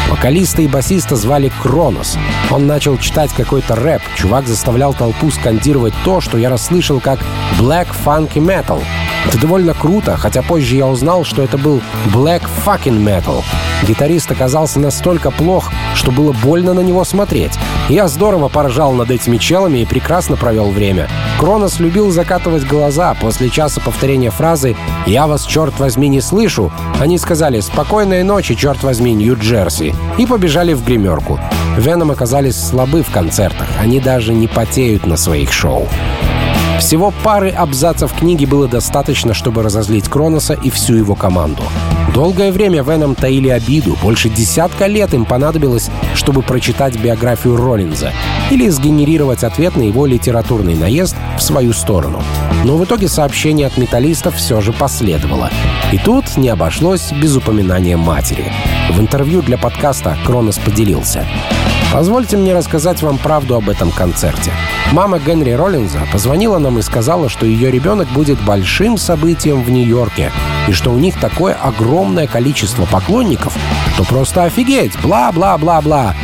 Вокалиста 0.09 0.63
и 0.63 0.67
басиста 0.67 1.17
звали 1.17 1.53
Кронос. 1.63 2.17
Он 2.51 2.67
начал 2.67 2.97
читать 2.97 3.33
какой-то 3.33 3.77
рэп. 3.77 4.03
Чувак 4.17 4.47
заставлял 4.47 4.95
толпу 4.95 5.31
скандировать 5.31 5.95
то, 6.05 6.21
что 6.21 6.39
я 6.39 6.49
расслышал 6.49 6.99
как 6.99 7.21
«Black 7.59 7.89
Funky 8.05 8.39
Metal». 8.39 8.83
Это 9.27 9.39
довольно 9.39 9.75
круто, 9.75 10.17
хотя 10.17 10.43
позже 10.43 10.77
я 10.77 10.87
узнал, 10.87 11.25
что 11.25 11.43
это 11.43 11.59
был 11.59 11.81
Black 12.13 12.43
Fucking 12.65 12.99
Metal. 13.05 13.43
Гитарист 13.87 14.31
оказался 14.31 14.81
настолько 14.81 15.31
плох, 15.31 15.71
что 15.95 16.11
было 16.11 16.33
больно 16.33 16.75
на 16.75 16.81
него 16.81 17.05
смотреть. 17.05 17.53
Я 17.89 18.09
здорово 18.09 18.49
поржал 18.49 18.93
над 18.93 19.11
этими 19.11 19.37
челами 19.37 19.79
и 19.79 19.87
прекрасно 19.87 20.37
провел 20.37 20.71
время. 20.71 21.09
Кронос 21.39 21.81
любил 21.81 22.11
закатывать 22.11 22.67
глаза 22.67 23.15
после 23.15 23.51
часа 23.51 23.81
повторения 23.81 24.31
фразы 24.31 24.77
«Я 25.07 25.27
вас, 25.27 25.45
черт 25.45 25.79
возьми, 25.79 26.09
не 26.09 26.21
слышу». 26.21 26.73
Они 26.99 27.19
сказали 27.19 27.61
«Спокойной 27.61 28.23
ночи, 28.23 28.55
черт 28.55 28.83
возьми, 28.83 29.13
Нью-Джерси» 29.15 29.95
и 30.19 30.27
побежали 30.27 30.73
в 30.73 30.85
гримерку. 30.85 31.41
Веном 31.77 32.11
оказались 32.11 32.61
слабы 32.61 33.03
в 33.03 33.11
концертах, 33.11 33.69
они 33.81 34.01
даже 34.01 34.35
не 34.35 34.49
потеют 34.49 35.07
на 35.07 35.17
своих 35.17 35.53
шоу. 35.53 35.89
Всего 36.81 37.13
пары 37.23 37.51
абзацев 37.51 38.13
книги 38.15 38.47
было 38.47 38.67
достаточно, 38.67 39.35
чтобы 39.35 39.63
разозлить 39.63 40.09
Кроноса 40.09 40.55
и 40.55 40.71
всю 40.71 40.95
его 40.95 41.15
команду. 41.15 41.63
Долгое 42.15 42.51
время 42.51 42.83
Веном 42.83 43.15
таили 43.15 43.49
обиду, 43.51 43.99
больше 44.03 44.31
десятка 44.31 44.87
лет 44.87 45.13
им 45.13 45.27
понадобилось, 45.27 45.91
чтобы 46.15 46.41
прочитать 46.43 46.99
биографию 46.99 47.57
Роллинза 47.57 48.13
или 48.51 48.69
сгенерировать 48.69 49.45
ответ 49.45 49.77
на 49.77 49.83
его 49.83 50.07
литературный 50.07 50.75
наезд 50.75 51.15
в 51.39 51.43
свою 51.43 51.75
сторону. 51.75 52.23
Но 52.65 52.79
в 52.79 52.85
итоге 52.85 53.09
сообщение 53.09 53.67
от 53.67 53.77
металлистов 53.77 54.37
все 54.37 54.63
же 54.63 54.73
последовало. 54.73 55.51
И 55.93 55.99
тут 55.99 56.39
не 56.39 56.49
обошлось 56.49 57.13
без 57.13 57.37
упоминания 57.37 57.99
матери. 57.99 58.51
В 58.91 58.99
интервью 58.99 59.43
для 59.43 59.59
подкаста 59.59 60.17
Кронос 60.25 60.59
поделился. 60.59 61.27
Позвольте 61.93 62.37
мне 62.37 62.55
рассказать 62.55 63.03
вам 63.03 63.19
правду 63.19 63.57
об 63.57 63.69
этом 63.69 63.91
концерте. 63.91 64.53
Мама 64.93 65.19
Генри 65.19 65.51
Роллинза 65.51 66.07
позвонила 66.13 66.59
нам 66.59 66.79
и 66.79 66.83
сказала, 66.83 67.29
что 67.29 67.47
ее 67.47 67.73
ребенок 67.73 68.09
будет 68.11 68.41
большим 68.45 68.97
событием 68.97 69.63
в 69.65 69.71
Нью-Йорке, 69.71 70.31
и 70.69 70.73
что 70.73 70.91
у 70.91 70.99
них 70.99 71.19
такое 71.19 71.55
огромное 71.55 72.29
количество 72.29 72.87
поклонников, 72.87 73.57
что 73.95 74.05
просто 74.05 74.45
офигеть, 74.45 75.01
бла-бла-бла-бла. 75.03 76.15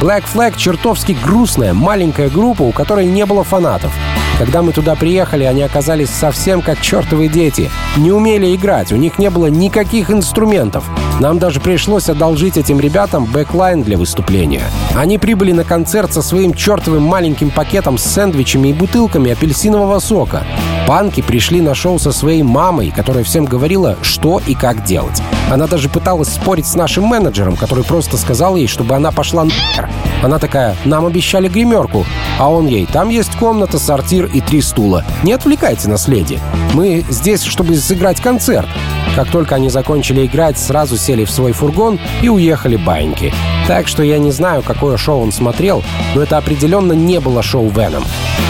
Black 0.00 0.24
Flag 0.32 0.56
чертовски 0.56 1.16
грустная, 1.24 1.74
маленькая 1.74 2.28
группа, 2.28 2.62
у 2.62 2.70
которой 2.70 3.06
не 3.06 3.26
было 3.26 3.42
фанатов. 3.42 3.92
Когда 4.38 4.60
мы 4.60 4.72
туда 4.72 4.94
приехали, 4.96 5.44
они 5.44 5.62
оказались 5.62 6.10
совсем 6.10 6.60
как 6.60 6.82
чертовы 6.82 7.28
дети. 7.28 7.70
Не 7.96 8.12
умели 8.12 8.54
играть, 8.54 8.92
у 8.92 8.96
них 8.96 9.18
не 9.18 9.30
было 9.30 9.46
никаких 9.46 10.10
инструментов. 10.10 10.84
Нам 11.20 11.38
даже 11.38 11.58
пришлось 11.58 12.10
одолжить 12.10 12.58
этим 12.58 12.78
ребятам 12.78 13.24
бэклайн 13.24 13.82
для 13.82 13.96
выступления. 13.96 14.64
Они 14.94 15.16
прибыли 15.16 15.52
на 15.52 15.64
концерт 15.64 16.12
со 16.12 16.20
своим 16.20 16.52
чертовым 16.52 17.02
маленьким 17.02 17.50
пакетом 17.50 17.96
с 17.96 18.04
сэндвичами 18.04 18.68
и 18.68 18.72
бутылками 18.74 19.32
апельсинового 19.32 19.98
сока. 20.00 20.44
Панки 20.86 21.22
пришли 21.22 21.62
на 21.62 21.74
шоу 21.74 21.98
со 21.98 22.12
своей 22.12 22.42
мамой, 22.42 22.92
которая 22.94 23.24
всем 23.24 23.46
говорила, 23.46 23.96
что 24.02 24.40
и 24.46 24.54
как 24.54 24.84
делать. 24.84 25.22
Она 25.50 25.66
даже 25.66 25.88
пыталась 25.88 26.28
спорить 26.28 26.66
с 26.66 26.74
нашим 26.74 27.04
менеджером, 27.04 27.56
который 27.56 27.84
просто 27.84 28.18
сказал 28.18 28.56
ей, 28.56 28.66
чтобы 28.66 28.94
она 28.94 29.10
пошла 29.12 29.44
нахер. 29.44 29.88
Она 30.22 30.38
такая, 30.38 30.76
нам 30.84 31.06
обещали 31.06 31.48
гримерку. 31.48 32.04
А 32.38 32.50
он 32.50 32.66
ей, 32.66 32.86
там 32.86 33.08
есть 33.08 33.34
комната, 33.36 33.78
сортир 33.78 34.25
и 34.26 34.40
три 34.40 34.60
стула. 34.60 35.04
Не 35.22 35.32
отвлекайте 35.32 35.88
нас, 35.88 36.08
леди. 36.08 36.40
Мы 36.74 37.04
здесь, 37.08 37.42
чтобы 37.42 37.76
сыграть 37.76 38.20
концерт. 38.20 38.68
Как 39.14 39.30
только 39.30 39.54
они 39.54 39.70
закончили 39.70 40.26
играть, 40.26 40.58
сразу 40.58 40.98
сели 40.98 41.24
в 41.24 41.30
свой 41.30 41.52
фургон 41.52 41.98
и 42.20 42.28
уехали 42.28 42.76
баиньки. 42.76 43.32
Так 43.66 43.88
что 43.88 44.02
я 44.02 44.18
не 44.18 44.30
знаю, 44.30 44.62
какое 44.62 44.98
шоу 44.98 45.22
он 45.22 45.32
смотрел, 45.32 45.82
но 46.14 46.22
это 46.22 46.36
определенно 46.36 46.92
не 46.92 47.18
было 47.18 47.42
шоу 47.42 47.70
Веном. 47.70 48.04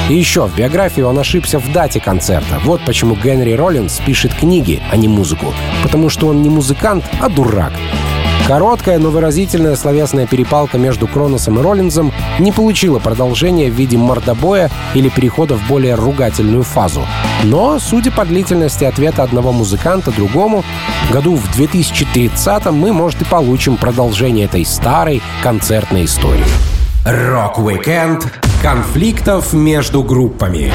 И 0.08 0.14
еще, 0.14 0.46
в 0.46 0.56
биографии 0.56 1.02
он 1.02 1.18
ошибся 1.18 1.58
в 1.58 1.72
дате 1.72 2.00
концерта. 2.00 2.60
Вот 2.64 2.80
почему 2.84 3.16
Генри 3.16 3.52
Роллинс 3.52 4.00
пишет 4.04 4.34
книги, 4.34 4.80
а 4.90 4.96
не 4.96 5.08
музыку. 5.08 5.54
Потому 5.82 6.08
что 6.08 6.28
он 6.28 6.42
не 6.42 6.48
музыкант, 6.48 7.04
а 7.20 7.28
дурак. 7.28 7.72
Короткая, 8.46 9.00
но 9.00 9.10
выразительная 9.10 9.74
словесная 9.74 10.28
перепалка 10.28 10.78
между 10.78 11.08
Кроносом 11.08 11.58
и 11.58 11.62
Роллинзом 11.62 12.12
не 12.38 12.52
получила 12.52 13.00
продолжения 13.00 13.68
в 13.68 13.74
виде 13.74 13.96
мордобоя 13.96 14.70
или 14.94 15.08
перехода 15.08 15.56
в 15.56 15.66
более 15.66 15.96
ругательную 15.96 16.62
фазу. 16.62 17.04
Но, 17.42 17.80
судя 17.80 18.12
по 18.12 18.24
длительности 18.24 18.84
ответа 18.84 19.24
одного 19.24 19.50
музыканта 19.50 20.12
другому, 20.12 20.64
году 21.10 21.34
в 21.34 21.50
2030 21.56 22.66
мы, 22.66 22.92
может, 22.92 23.22
и 23.22 23.24
получим 23.24 23.76
продолжение 23.76 24.44
этой 24.44 24.64
старой 24.64 25.22
концертной 25.42 26.04
истории. 26.04 26.44
Rock-Weekend 27.04 28.32
конфликтов 28.62 29.54
между 29.54 30.04
группами 30.04 30.72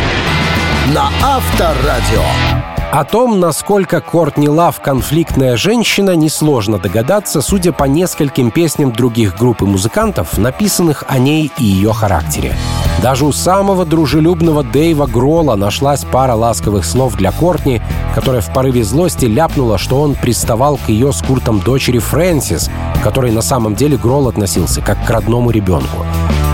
на 0.94 1.10
Авторадио. 1.24 2.71
О 2.91 3.06
том, 3.06 3.39
насколько 3.39 4.01
Кортни 4.01 4.49
Лав 4.49 4.82
конфликтная 4.82 5.56
женщина, 5.56 6.13
несложно 6.13 6.77
догадаться, 6.77 7.41
судя 7.41 7.71
по 7.71 7.86
нескольким 7.86 8.51
песням 8.51 8.91
других 8.91 9.38
групп 9.38 9.62
и 9.62 9.65
музыкантов, 9.65 10.38
написанных 10.38 11.06
о 11.08 11.17
ней 11.17 11.49
и 11.58 11.63
ее 11.63 11.93
характере. 11.93 12.54
Даже 13.01 13.25
у 13.25 13.32
самого 13.32 13.86
дружелюбного 13.86 14.65
Дэйва 14.65 15.08
Грола 15.08 15.56
нашлась 15.56 16.04
пара 16.04 16.34
ласковых 16.34 16.84
слов 16.84 17.15
для 17.15 17.32
Кортни, 17.32 17.82
которая 18.13 18.41
в 18.41 18.54
порыве 18.54 18.84
злости 18.84 19.23
ляпнула, 19.23 19.77
что 19.77 20.01
он 20.01 20.15
приставал 20.15 20.75
к 20.75 20.89
ее 20.89 21.13
с 21.13 21.21
Куртом 21.21 21.62
дочери 21.62 21.99
Фрэнсис, 21.99 22.69
которой 23.01 23.32
на 23.32 23.41
самом 23.41 23.73
деле 23.73 23.95
Грол 23.95 24.27
относился 24.27 24.82
как 24.82 25.06
к 25.06 25.10
родному 25.10 25.51
ребенку. 25.51 26.06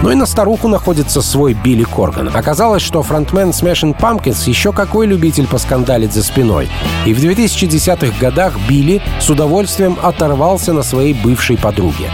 Но 0.03 0.11
и 0.11 0.15
на 0.15 0.25
старуху 0.25 0.67
находится 0.67 1.21
свой 1.21 1.53
Билли 1.53 1.83
Корган. 1.83 2.29
Оказалось, 2.33 2.81
что 2.81 3.03
фронтмен 3.03 3.49
Smashing 3.49 3.97
Pumpkins 3.99 4.47
еще 4.47 4.71
какой 4.71 5.07
любитель 5.07 5.47
поскандалить 5.47 6.13
за 6.13 6.23
спиной. 6.23 6.69
И 7.05 7.13
в 7.13 7.19
2010-х 7.19 8.13
годах 8.19 8.53
Билли 8.69 9.01
с 9.19 9.29
удовольствием 9.29 9.97
оторвался 10.01 10.73
на 10.73 10.83
своей 10.83 11.13
бывшей 11.13 11.57
подруге. 11.57 12.09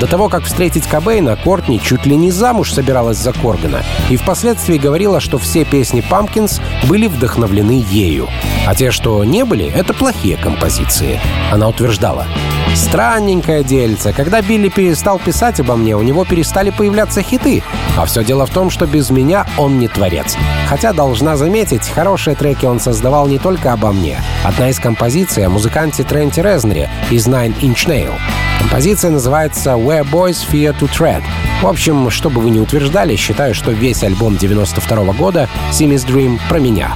До 0.00 0.06
того, 0.06 0.28
как 0.28 0.44
встретить 0.44 0.86
Кобейна, 0.86 1.36
Кортни 1.36 1.80
чуть 1.80 2.06
ли 2.06 2.16
не 2.16 2.30
замуж 2.30 2.72
собиралась 2.72 3.18
за 3.18 3.32
Коргана 3.32 3.82
и 4.10 4.16
впоследствии 4.16 4.78
говорила, 4.78 5.20
что 5.20 5.38
все 5.38 5.64
песни 5.64 6.00
Памкинс 6.00 6.60
были 6.88 7.06
вдохновлены 7.06 7.84
ею. 7.90 8.28
А 8.66 8.74
те, 8.74 8.90
что 8.90 9.22
не 9.24 9.44
были,— 9.44 9.66
это 9.74 9.94
плохие 9.94 10.36
композиции. 10.36 11.20
Она 11.52 11.68
утверждала, 11.68 12.26
Странненькое 12.74 13.62
дельце. 13.62 14.12
Когда 14.12 14.40
Билли 14.40 14.68
перестал 14.68 15.18
писать 15.18 15.60
обо 15.60 15.76
мне, 15.76 15.94
у 15.94 16.02
него 16.02 16.24
перестали 16.24 16.70
появляться 16.70 17.22
хиты. 17.22 17.62
А 17.96 18.06
все 18.06 18.24
дело 18.24 18.46
в 18.46 18.50
том, 18.50 18.70
что 18.70 18.86
без 18.86 19.10
меня 19.10 19.46
он 19.58 19.78
не 19.78 19.88
творец. 19.88 20.36
Хотя, 20.68 20.92
должна 20.92 21.36
заметить, 21.36 21.88
хорошие 21.88 22.34
треки 22.34 22.64
он 22.64 22.80
создавал 22.80 23.28
не 23.28 23.38
только 23.38 23.72
обо 23.72 23.92
мне. 23.92 24.18
Одна 24.42 24.70
из 24.70 24.78
композиций 24.78 25.44
о 25.44 25.50
музыканте 25.50 26.02
Тренте 26.02 26.42
Резнере 26.42 26.90
из 27.10 27.28
Nine 27.28 27.54
Inch 27.60 27.86
Nail. 27.86 28.14
Композиция 28.58 29.10
называется 29.10 29.76
«Where 29.82 30.04
Boys 30.10 30.38
Fear 30.50 30.78
to 30.78 30.88
Tread». 30.88 31.22
В 31.62 31.66
общем, 31.66 32.10
что 32.10 32.30
бы 32.30 32.40
вы 32.40 32.50
ни 32.50 32.58
утверждали, 32.58 33.16
считаю, 33.16 33.54
что 33.54 33.70
весь 33.70 34.02
альбом 34.02 34.36
92 34.36 35.04
-го 35.04 35.16
года 35.16 35.48
«Simmy's 35.70 36.06
Dream» 36.06 36.38
про 36.48 36.58
меня. 36.58 36.94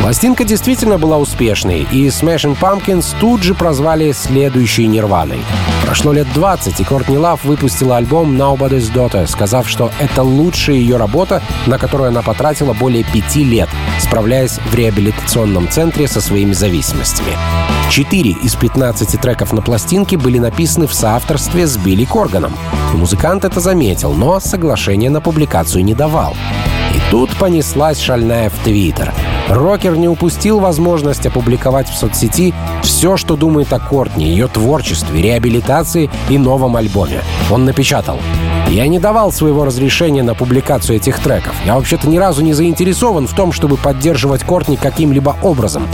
Пластинка 0.00 0.44
действительно 0.44 0.96
была 0.96 1.18
успешной, 1.18 1.86
и 1.90 2.06
Smashing 2.06 2.56
Pumpkins 2.58 3.14
тут 3.20 3.42
же 3.42 3.54
прозвали 3.54 4.12
следующей 4.12 4.86
Нирваной. 4.86 5.40
Прошло 5.84 6.12
лет 6.12 6.26
20, 6.34 6.80
и 6.80 6.84
Кортни 6.84 7.18
Лав 7.18 7.44
выпустила 7.44 7.96
альбом 7.96 8.36
Nobody's 8.36 8.92
Daughter, 8.92 9.26
сказав, 9.26 9.68
что 9.68 9.90
это 9.98 10.22
лучшая 10.22 10.76
ее 10.76 10.96
работа, 10.98 11.42
на 11.66 11.78
которую 11.78 12.08
она 12.08 12.22
потратила 12.22 12.74
более 12.74 13.04
пяти 13.04 13.42
лет, 13.42 13.68
справляясь 13.98 14.58
в 14.58 14.74
реабилитационном 14.74 15.68
центре 15.68 16.06
со 16.06 16.20
своими 16.20 16.52
зависимостями. 16.52 17.32
Четыре 17.90 18.30
из 18.30 18.54
15 18.54 19.20
треков 19.20 19.52
на 19.52 19.62
пластинке 19.62 20.16
были 20.16 20.38
написаны 20.38 20.86
в 20.86 20.94
соавторстве 20.94 21.66
с 21.66 21.76
Билли 21.76 22.04
Корганом. 22.04 22.54
Музыкант 22.94 23.44
это 23.44 23.60
заметил, 23.60 24.12
но 24.12 24.40
соглашение 24.40 25.10
на 25.10 25.20
публикацию 25.20 25.84
не 25.84 25.94
давал. 25.94 26.36
И 26.94 27.10
тут 27.10 27.30
понеслась 27.36 28.00
шальная 28.00 28.50
в 28.50 28.58
Твиттер. 28.64 29.12
Рокер 29.48 29.96
не 29.96 30.08
упустил 30.08 30.60
возможность 30.60 31.26
опубликовать 31.26 31.88
в 31.88 31.96
соцсети 31.96 32.54
все, 32.82 33.16
что 33.16 33.36
думает 33.36 33.72
о 33.72 33.78
Кортни, 33.78 34.26
ее 34.26 34.48
творчестве, 34.48 35.22
реабилитации 35.22 36.10
и 36.28 36.38
новом 36.38 36.76
альбоме. 36.76 37.22
Он 37.50 37.64
напечатал 37.64 38.18
я 38.70 38.86
не 38.86 38.98
давал 38.98 39.32
своего 39.32 39.64
разрешения 39.64 40.22
на 40.22 40.34
публикацию 40.34 40.96
этих 40.96 41.18
треков. 41.20 41.54
Я 41.64 41.76
вообще-то 41.76 42.08
ни 42.08 42.18
разу 42.18 42.42
не 42.42 42.52
заинтересован 42.52 43.26
в 43.26 43.34
том, 43.34 43.52
чтобы 43.52 43.76
поддерживать 43.76 44.44
Кортни 44.44 44.76
каким-либо 44.76 45.36
образом. 45.42 45.86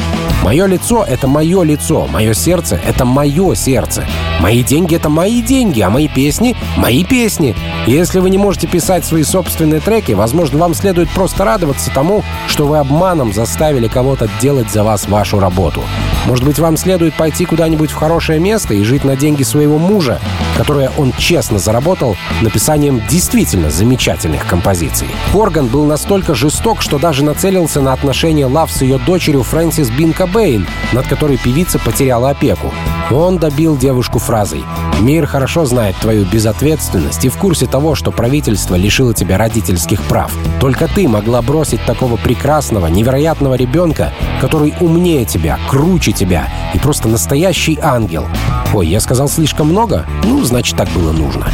Мое 0.45 0.66
лицо— 0.66 1.03
это 1.09 1.26
мое 1.26 1.62
лицо, 1.62 2.07
мое 2.07 2.34
сердце— 2.34 2.78
это 2.86 3.07
мое 3.07 3.55
сердце. 3.55 4.07
Мои 4.40 4.62
деньги— 4.62 4.95
это 4.97 5.09
мои 5.09 5.40
деньги, 5.40 5.80
а 5.80 5.88
мои 5.88 6.07
песни— 6.07 6.55
мои 6.76 7.03
песни. 7.03 7.57
Если 7.86 8.18
вы 8.18 8.28
не 8.28 8.36
можете 8.36 8.66
писать 8.66 9.07
свои 9.07 9.22
собственные 9.22 9.80
треки, 9.80 10.12
возможно, 10.12 10.59
вам 10.59 10.74
следует 10.74 11.09
просто 11.09 11.47
радоваться 11.47 11.90
тому, 11.90 12.22
что 12.47 12.66
вы 12.66 12.76
обманом 12.76 13.32
заставили 13.32 13.88
кого-то 13.88 14.28
делать 14.42 14.70
за 14.70 14.84
вас 14.84 15.09
вашу 15.09 15.40
работу. 15.40 15.82
Может 16.26 16.45
быть, 16.45 16.59
вам 16.59 16.76
следует 16.76 17.14
пойти 17.14 17.47
куда-нибудь 17.47 17.90
в 17.90 17.95
хорошее 17.95 18.38
место 18.38 18.74
и 18.74 18.82
жить 18.82 19.05
на 19.05 19.16
деньги 19.16 19.42
своего 19.42 19.78
мужа, 19.78 20.20
которые 20.57 20.90
он 20.99 21.12
честно 21.16 21.59
заработал, 21.59 22.16
написанием 22.42 23.03
действительно 23.09 23.70
замечательных 23.70 24.47
композиций. 24.47 25.09
Корган 25.32 25.68
был 25.68 25.84
настолько 25.84 26.34
жесток, 26.34 26.82
что 26.82 26.99
даже 26.99 27.24
нацелился 27.24 27.80
на 27.80 27.95
отношения 27.95 28.47
Лав 28.47 28.70
с 28.70 28.82
ее 28.82 28.99
дочерью 28.99 29.42
Фрэнсис 29.42 29.90
Бинка 29.90 30.26
Бэйн, 30.35 30.66
над 30.93 31.07
которой 31.07 31.39
певица 31.39 31.78
потеряла 31.78 32.30
опеку. 32.30 32.72
Он 33.11 33.39
добил 33.39 33.76
девушку 33.76 34.18
фразой 34.18 34.64
«Мир 35.01 35.26
хорошо 35.26 35.64
знает 35.64 35.95
твою 35.97 36.24
безответственность 36.24 37.24
и 37.24 37.28
в 37.28 37.37
курсе 37.37 37.66
того, 37.66 37.95
что 37.95 38.11
правительство 38.11 38.74
лишило 38.74 39.14
тебя 39.14 39.39
родительских 39.39 40.03
прав. 40.03 40.32
Только 40.61 40.89
ты 40.89 41.07
могла 41.07 41.41
бросить 41.41 41.85
такого 41.85 42.16
прекрасного, 42.16 42.89
невероятного 42.89 43.55
ребенка, 43.55 44.12
который 44.41 44.74
умнее 44.80 45.24
тебя, 45.24 45.59
круче 45.68 46.11
тебя 46.11 46.49
и 46.74 46.78
просто 46.78 47.09
настоящий 47.09 47.78
ангел. 47.80 48.26
Ой, 48.72 48.89
я 48.89 49.01
сказал 49.01 49.28
слишком 49.28 49.68
много? 49.68 50.05
Ну, 50.24 50.43
значит, 50.43 50.76
так 50.76 50.89
было 50.91 51.12
нужно. 51.12 51.47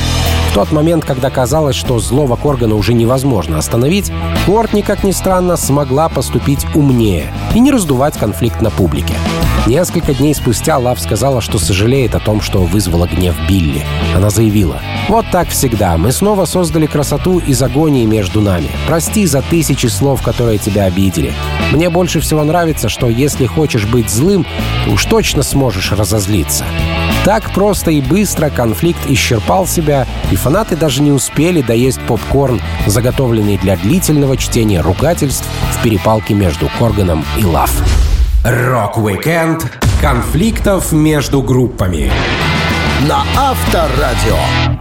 В 0.51 0.53
тот 0.53 0.72
момент, 0.72 1.05
когда 1.05 1.30
казалось, 1.30 1.76
что 1.76 2.01
злого 2.01 2.34
Коргана 2.34 2.74
уже 2.74 2.92
невозможно 2.92 3.57
остановить, 3.57 4.11
Кортни, 4.46 4.82
как 4.82 5.05
ни 5.05 5.12
странно, 5.12 5.57
смогла 5.57 6.09
поступить 6.09 6.66
умнее 6.74 7.32
и 7.55 7.61
не 7.61 7.70
раздувать 7.70 8.18
конфликт 8.18 8.61
на 8.61 8.70
публике. 8.70 9.14
Несколько 9.68 10.12
дней 10.12 10.34
спустя 10.34 10.76
Лав 10.78 10.98
сказала, 10.98 11.40
что 11.40 11.61
сожалеет 11.61 12.16
о 12.16 12.18
том, 12.18 12.40
что 12.40 12.64
вызвала 12.64 13.07
гнев 13.07 13.36
Билли. 13.48 13.84
Она 14.16 14.30
заявила, 14.30 14.80
«Вот 15.09 15.24
так 15.30 15.48
всегда. 15.51 15.96
Мы 15.96 16.11
снова 16.11 16.46
создали 16.46 16.86
красоту 16.86 17.38
из 17.38 17.62
агонии 17.62 18.05
между 18.05 18.40
нами. 18.40 18.70
Прости 18.88 19.26
за 19.26 19.42
тысячи 19.42 19.86
слов, 19.86 20.20
которые 20.20 20.59
тебя 20.59 20.84
обидели. 20.84 21.32
Мне 21.70 21.90
больше 21.90 22.18
всего 22.18 22.42
нравится, 22.42 22.88
что 22.88 23.09
если 23.09 23.46
хочешь 23.46 23.86
быть 23.86 24.11
злым, 24.11 24.44
то 24.84 24.90
уж 24.90 25.05
точно 25.05 25.44
сможешь 25.44 25.92
разозлиться». 25.92 26.64
Так 27.24 27.52
просто 27.52 27.90
и 27.90 28.00
быстро 28.00 28.48
конфликт 28.48 29.00
исчерпал 29.06 29.66
себя, 29.66 30.06
и 30.30 30.36
фанаты 30.36 30.74
даже 30.74 31.02
не 31.02 31.12
успели 31.12 31.60
доесть 31.60 32.00
попкорн, 32.06 32.60
заготовленный 32.86 33.58
для 33.58 33.76
длительного 33.76 34.36
чтения 34.38 34.80
ругательств 34.80 35.46
в 35.72 35.82
перепалке 35.82 36.32
между 36.32 36.70
Корганом 36.78 37.24
и 37.38 37.44
Лав. 37.44 37.70
Rock-Weekend 38.42 39.66
конфликтов 40.00 40.92
между 40.92 41.42
группами. 41.42 42.10
На 43.06 43.22
Авторадио. 43.36 44.80